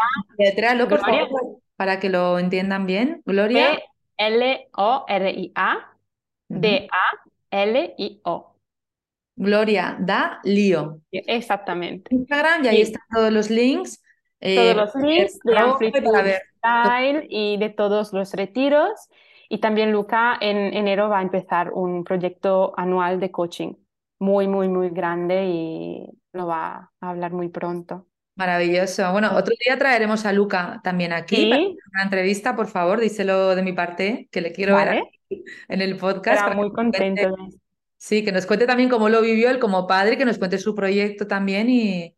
por 0.89 0.99
favor, 0.99 1.56
para 1.77 1.99
que 1.99 2.09
lo 2.09 2.37
entiendan 2.39 2.85
bien. 2.85 3.21
Gloria. 3.25 3.79
L-O-R-I-A, 4.17 5.77
D-A-L-I-O. 6.49 8.03
Gloria 9.35 9.95
da 9.99 10.39
lío. 10.43 10.99
Exactamente. 11.11 12.13
Instagram 12.13 12.65
y 12.65 12.67
ahí 12.67 12.81
están 12.81 13.03
todos 13.13 13.31
los 13.31 13.51
links. 13.51 14.03
todos 14.41 14.75
los 14.75 14.95
eh, 14.95 14.99
links 14.99 15.39
de 15.43 15.57
Amplitude 15.57 16.41
Style 16.57 17.27
y 17.29 17.57
de 17.57 17.69
todos 17.69 18.11
los 18.13 18.33
retiros. 18.33 19.07
Y 19.49 19.59
también 19.59 19.91
Luca 19.91 20.37
en 20.41 20.57
enero 20.73 21.07
va 21.09 21.19
a 21.19 21.21
empezar 21.21 21.71
un 21.71 22.03
proyecto 22.03 22.73
anual 22.75 23.19
de 23.19 23.31
coaching 23.31 23.73
muy, 24.19 24.47
muy, 24.47 24.67
muy 24.67 24.89
grande 24.89 25.45
y 25.45 26.09
lo 26.33 26.47
va 26.47 26.91
a 26.99 27.09
hablar 27.09 27.31
muy 27.31 27.49
pronto. 27.49 28.07
Maravilloso. 28.37 29.11
Bueno, 29.11 29.31
otro 29.35 29.55
día 29.59 29.79
traeremos 29.79 30.23
a 30.27 30.31
Luca 30.31 30.79
también 30.83 31.11
aquí 31.11 31.49
para 31.49 31.63
una 31.63 32.03
entrevista, 32.03 32.55
por 32.55 32.67
favor, 32.67 32.99
díselo 32.99 33.55
de 33.55 33.63
mi 33.63 33.73
parte, 33.73 34.29
que 34.31 34.41
le 34.41 34.51
quiero 34.51 34.75
ver 34.75 34.89
aquí 34.89 35.43
en 35.67 35.81
el 35.81 35.97
podcast. 35.97 36.37
Estará 36.37 36.55
muy 36.55 36.71
contento. 36.71 37.35
Sí, 37.97 38.23
que 38.23 38.31
nos 38.31 38.45
cuente 38.45 38.67
también 38.67 38.89
cómo 38.89 39.09
lo 39.09 39.23
vivió 39.23 39.49
él 39.49 39.57
como 39.57 39.87
padre, 39.87 40.19
que 40.19 40.25
nos 40.25 40.37
cuente 40.37 40.59
su 40.59 40.75
proyecto 40.75 41.25
también 41.25 41.67
y... 41.67 42.15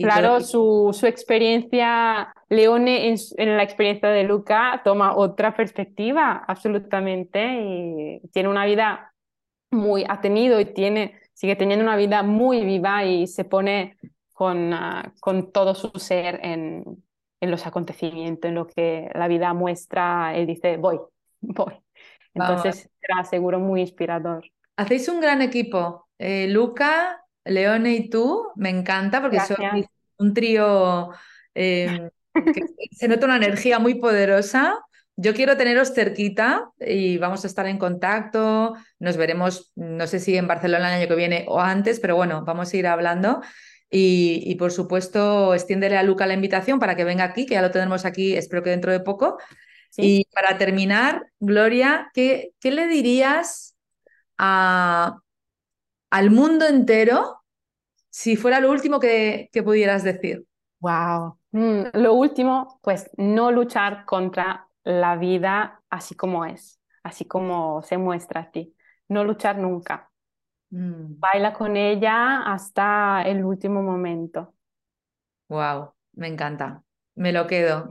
claro, 0.00 0.40
su, 0.40 0.96
su, 0.98 1.06
experiencia, 1.06 2.32
Leone 2.48 3.14
en, 3.36 3.56
la 3.56 3.62
experiencia 3.62 4.08
de 4.08 4.22
Luca 4.22 4.80
toma 4.82 5.14
otra 5.14 5.54
perspectiva, 5.54 6.42
absolutamente, 6.48 7.60
y 7.60 8.26
tiene 8.32 8.48
una 8.48 8.64
vida 8.64 9.12
muy, 9.70 10.06
ha 10.08 10.22
tenido 10.22 10.58
y 10.60 10.64
tiene, 10.64 11.20
sigue 11.34 11.56
teniendo 11.56 11.84
una 11.84 11.96
vida 11.96 12.22
muy 12.22 12.64
viva 12.64 13.04
y 13.04 13.26
se 13.26 13.44
pone 13.44 13.98
con, 14.32 14.72
ah, 14.72 15.12
con 15.20 15.52
todo 15.52 15.74
su 15.74 15.90
ser 15.98 16.40
en, 16.42 17.02
en 17.40 17.50
los 17.50 17.66
acontecimientos, 17.66 18.48
en 18.48 18.54
lo 18.54 18.66
que 18.68 19.10
la 19.14 19.26
vida 19.28 19.52
muestra, 19.52 20.34
él 20.36 20.46
dice, 20.46 20.76
voy, 20.76 21.00
voy. 21.40 21.74
Entonces 22.34 22.88
será 23.00 23.24
seguro 23.24 23.58
muy 23.58 23.80
inspirador. 23.82 24.44
Hacéis 24.76 25.08
un 25.08 25.20
gran 25.20 25.42
equipo. 25.42 26.08
Eh, 26.18 26.46
Luca, 26.48 27.24
Leone 27.44 27.94
y 27.94 28.08
tú, 28.08 28.48
me 28.54 28.70
encanta 28.70 29.20
porque 29.20 29.40
sois 29.40 29.86
un 30.18 30.32
trío 30.32 31.10
em, 31.52 32.08
que 32.32 32.62
se 32.92 33.08
nota 33.08 33.26
una 33.26 33.36
energía 33.36 33.78
muy 33.78 33.96
poderosa. 33.96 34.78
Yo 35.16 35.34
quiero 35.34 35.56
teneros 35.56 35.92
cerquita 35.92 36.70
y 36.80 37.18
vamos 37.18 37.44
a 37.44 37.48
estar 37.48 37.66
en 37.66 37.76
contacto. 37.76 38.74
Nos 38.98 39.16
veremos, 39.16 39.72
no 39.74 40.06
sé 40.06 40.20
si 40.20 40.36
en 40.36 40.46
Barcelona 40.46 40.88
el 40.88 41.00
año 41.00 41.08
que 41.08 41.16
viene 41.16 41.44
o 41.48 41.60
antes, 41.60 42.00
pero 42.00 42.16
bueno, 42.16 42.44
vamos 42.44 42.72
a 42.72 42.76
ir 42.76 42.86
hablando. 42.86 43.42
Y, 43.94 44.54
por 44.54 44.72
supuesto, 44.72 45.52
extiéndele 45.52 45.98
a 45.98 46.02
Luca 46.02 46.26
la 46.26 46.32
invitación 46.32 46.78
para 46.78 46.96
que 46.96 47.04
venga 47.04 47.24
aquí, 47.24 47.44
que 47.44 47.54
ya 47.54 47.62
lo 47.62 47.70
tenemos 47.70 48.06
aquí, 48.06 48.34
espero 48.34 48.62
que 48.62 48.70
dentro 48.70 48.90
de 48.90 49.00
poco. 49.00 49.36
Y 49.98 50.26
para 50.32 50.56
terminar, 50.56 51.26
Gloria, 51.40 52.10
¿qué, 52.14 52.52
¿qué 52.58 52.70
le 52.70 52.86
dirías 52.86 53.76
al 54.38 55.20
mundo 56.30 56.66
entero 56.66 57.42
si 58.08 58.36
fuera 58.36 58.60
lo 58.60 58.70
último 58.70 58.98
que, 58.98 59.50
pudieras 59.62 60.04
decir? 60.04 60.46
Wow. 60.80 61.38
Mm, 61.50 61.82
lo 61.92 62.14
último, 62.14 62.80
pues 62.82 63.10
no 63.18 63.52
luchar 63.52 64.06
contra 64.06 64.68
la 64.84 65.16
vida 65.16 65.82
así 65.90 66.14
como 66.14 66.46
es, 66.46 66.80
así 67.02 67.26
como 67.26 67.82
se 67.82 67.98
muestra 67.98 68.40
a 68.40 68.50
ti. 68.50 68.74
No 69.08 69.22
luchar 69.22 69.58
nunca. 69.58 70.11
Mm. 70.72 71.20
Baila 71.20 71.52
con 71.52 71.76
ella 71.76 72.42
hasta 72.50 73.22
el 73.22 73.44
último 73.44 73.82
momento. 73.82 74.54
Wow, 75.48 75.92
me 76.14 76.28
encanta. 76.28 76.82
Me 77.14 77.30
lo 77.30 77.46
quedo. 77.46 77.90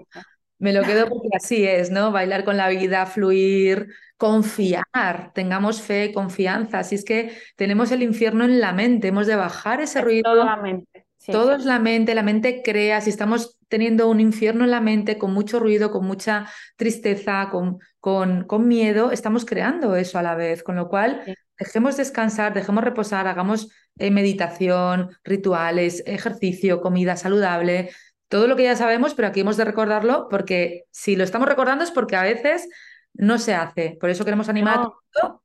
Me 0.57 0.73
lo 0.73 0.81
quedo 0.83 1.07
porque 1.07 1.29
así 1.35 1.65
es, 1.65 1.91
¿no? 1.91 2.11
Bailar 2.11 2.43
con 2.43 2.57
la 2.57 2.69
vida, 2.69 3.05
fluir, 3.05 3.87
confiar, 4.17 5.31
tengamos 5.33 5.81
fe, 5.81 6.11
confianza. 6.13 6.79
Así 6.79 6.95
es 6.95 7.05
que 7.05 7.35
tenemos 7.55 7.91
el 7.91 8.03
infierno 8.03 8.45
en 8.45 8.59
la 8.59 8.73
mente, 8.73 9.07
hemos 9.07 9.27
de 9.27 9.35
bajar 9.35 9.81
ese 9.81 10.01
ruido. 10.01 10.23
Todo 10.23 10.45
la 10.45 10.57
mente. 10.57 11.05
todo 11.25 11.55
es 11.55 11.65
la 11.65 11.79
mente, 11.79 12.15
la 12.15 12.23
mente 12.23 12.61
crea. 12.63 12.99
Si 13.01 13.11
estamos 13.11 13.59
teniendo 13.67 14.09
un 14.09 14.19
infierno 14.19 14.63
en 14.63 14.71
la 14.71 14.81
mente, 14.81 15.17
con 15.17 15.33
mucho 15.33 15.59
ruido, 15.59 15.91
con 15.91 16.05
mucha 16.05 16.47
tristeza, 16.75 17.49
con, 17.51 17.79
con, 17.99 18.43
con 18.45 18.67
miedo, 18.67 19.11
estamos 19.11 19.45
creando 19.45 19.95
eso 19.95 20.17
a 20.19 20.23
la 20.23 20.35
vez. 20.35 20.61
Con 20.61 20.75
lo 20.75 20.89
cual, 20.89 21.23
dejemos 21.61 21.95
descansar, 21.95 22.55
dejemos 22.55 22.83
reposar, 22.83 23.27
hagamos 23.27 23.69
eh, 23.99 24.09
meditación, 24.09 25.11
rituales, 25.23 26.01
ejercicio, 26.07 26.81
comida 26.81 27.15
saludable, 27.15 27.91
todo 28.29 28.47
lo 28.47 28.55
que 28.55 28.63
ya 28.63 28.75
sabemos, 28.75 29.13
pero 29.13 29.27
aquí 29.27 29.41
hemos 29.41 29.57
de 29.57 29.65
recordarlo 29.65 30.27
porque 30.27 30.85
si 30.89 31.15
lo 31.15 31.23
estamos 31.23 31.47
recordando 31.47 31.83
es 31.83 31.91
porque 31.91 32.15
a 32.15 32.23
veces 32.23 32.67
no 33.13 33.37
se 33.37 33.53
hace. 33.53 33.95
Por 33.99 34.09
eso 34.09 34.25
queremos 34.25 34.49
animar 34.49 34.79
a 34.79 34.91
todo 35.11 35.43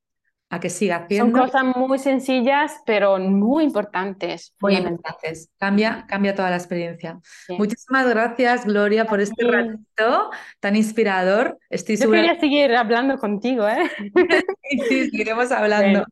a 0.48 0.60
que 0.60 0.70
siga 0.70 0.96
haciendo. 0.96 1.36
Son 1.36 1.46
cosas 1.46 1.76
muy 1.76 1.98
sencillas, 1.98 2.80
pero 2.86 3.18
muy 3.18 3.64
importantes. 3.64 4.54
Muy 4.60 4.76
importantes. 4.76 5.50
Cambia, 5.58 6.06
cambia 6.08 6.34
toda 6.34 6.50
la 6.50 6.56
experiencia. 6.56 7.18
Muchísimas 7.48 8.08
gracias, 8.08 8.64
Gloria, 8.64 9.06
por 9.06 9.20
este 9.20 9.44
ratito 9.44 10.30
tan 10.60 10.76
inspirador. 10.76 11.58
Estoy 11.68 11.96
Yo 11.96 12.10
quería 12.10 12.38
seguir 12.38 12.74
hablando 12.74 13.18
contigo, 13.18 13.68
¿eh? 13.68 13.90
sí, 14.88 15.10
seguiremos 15.10 15.50
hablando. 15.52 16.04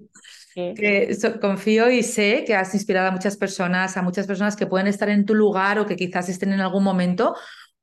Que 0.54 1.16
confío 1.40 1.90
y 1.90 2.04
sé 2.04 2.44
que 2.46 2.54
has 2.54 2.74
inspirado 2.74 3.08
a 3.08 3.10
muchas 3.10 3.36
personas, 3.36 3.96
a 3.96 4.02
muchas 4.02 4.26
personas 4.26 4.54
que 4.54 4.66
pueden 4.66 4.86
estar 4.86 5.08
en 5.08 5.24
tu 5.24 5.34
lugar 5.34 5.80
o 5.80 5.86
que 5.86 5.96
quizás 5.96 6.28
estén 6.28 6.52
en 6.52 6.60
algún 6.60 6.84
momento 6.84 7.34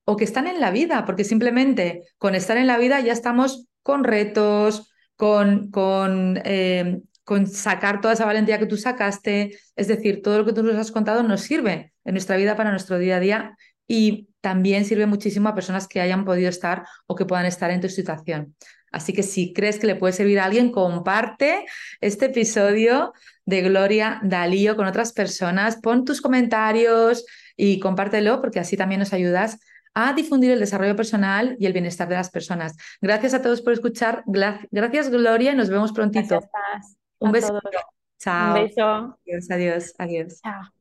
o 0.05 0.15
que 0.15 0.23
están 0.23 0.47
en 0.47 0.61
la 0.61 0.71
vida, 0.71 1.05
porque 1.05 1.25
simplemente 1.25 2.03
con 2.17 2.33
estar 2.33 2.57
en 2.57 2.67
la 2.67 2.77
vida 2.77 2.99
ya 3.01 3.11
estamos 3.11 3.67
con 3.83 4.03
retos, 4.03 4.93
con, 5.15 5.69
con, 5.69 6.41
eh, 6.45 7.01
con 7.23 7.45
sacar 7.45 8.01
toda 8.01 8.13
esa 8.13 8.25
valentía 8.25 8.57
que 8.57 8.65
tú 8.65 8.77
sacaste. 8.77 9.57
Es 9.75 9.87
decir, 9.87 10.21
todo 10.21 10.39
lo 10.39 10.45
que 10.45 10.53
tú 10.53 10.63
nos 10.63 10.75
has 10.75 10.91
contado 10.91 11.23
nos 11.23 11.41
sirve 11.41 11.93
en 12.05 12.13
nuestra 12.13 12.37
vida 12.37 12.55
para 12.55 12.71
nuestro 12.71 12.97
día 12.97 13.17
a 13.17 13.19
día 13.19 13.57
y 13.87 14.29
también 14.39 14.85
sirve 14.85 15.05
muchísimo 15.05 15.49
a 15.49 15.55
personas 15.55 15.87
que 15.87 16.01
hayan 16.01 16.25
podido 16.25 16.49
estar 16.49 16.85
o 17.05 17.15
que 17.15 17.25
puedan 17.25 17.45
estar 17.45 17.69
en 17.71 17.81
tu 17.81 17.89
situación. 17.89 18.55
Así 18.91 19.13
que 19.13 19.23
si 19.23 19.53
crees 19.53 19.79
que 19.79 19.87
le 19.87 19.95
puede 19.95 20.13
servir 20.13 20.39
a 20.39 20.45
alguien, 20.45 20.71
comparte 20.71 21.65
este 22.01 22.25
episodio 22.25 23.13
de 23.45 23.61
Gloria 23.61 24.19
Dalío 24.23 24.75
con 24.75 24.85
otras 24.85 25.13
personas, 25.13 25.77
pon 25.77 26.05
tus 26.05 26.21
comentarios 26.21 27.25
y 27.55 27.79
compártelo 27.79 28.41
porque 28.41 28.59
así 28.59 28.77
también 28.77 28.99
nos 28.99 29.13
ayudas 29.13 29.59
a 29.93 30.13
difundir 30.13 30.51
el 30.51 30.59
desarrollo 30.59 30.95
personal 30.95 31.55
y 31.59 31.65
el 31.65 31.73
bienestar 31.73 32.07
de 32.07 32.15
las 32.15 32.29
personas. 32.29 32.75
Gracias 33.01 33.33
a 33.33 33.41
todos 33.41 33.61
por 33.61 33.73
escuchar. 33.73 34.23
Gracias, 34.25 35.09
Gloria. 35.09 35.53
Nos 35.53 35.69
vemos 35.69 35.91
prontito. 35.91 36.39
Un 37.19 37.31
beso. 37.31 37.59
Chao. 38.19 38.55
Un 38.55 38.63
beso. 38.63 39.17
Adiós, 39.25 39.51
adiós, 39.51 39.93
adiós. 39.97 40.41
Chao. 40.41 40.80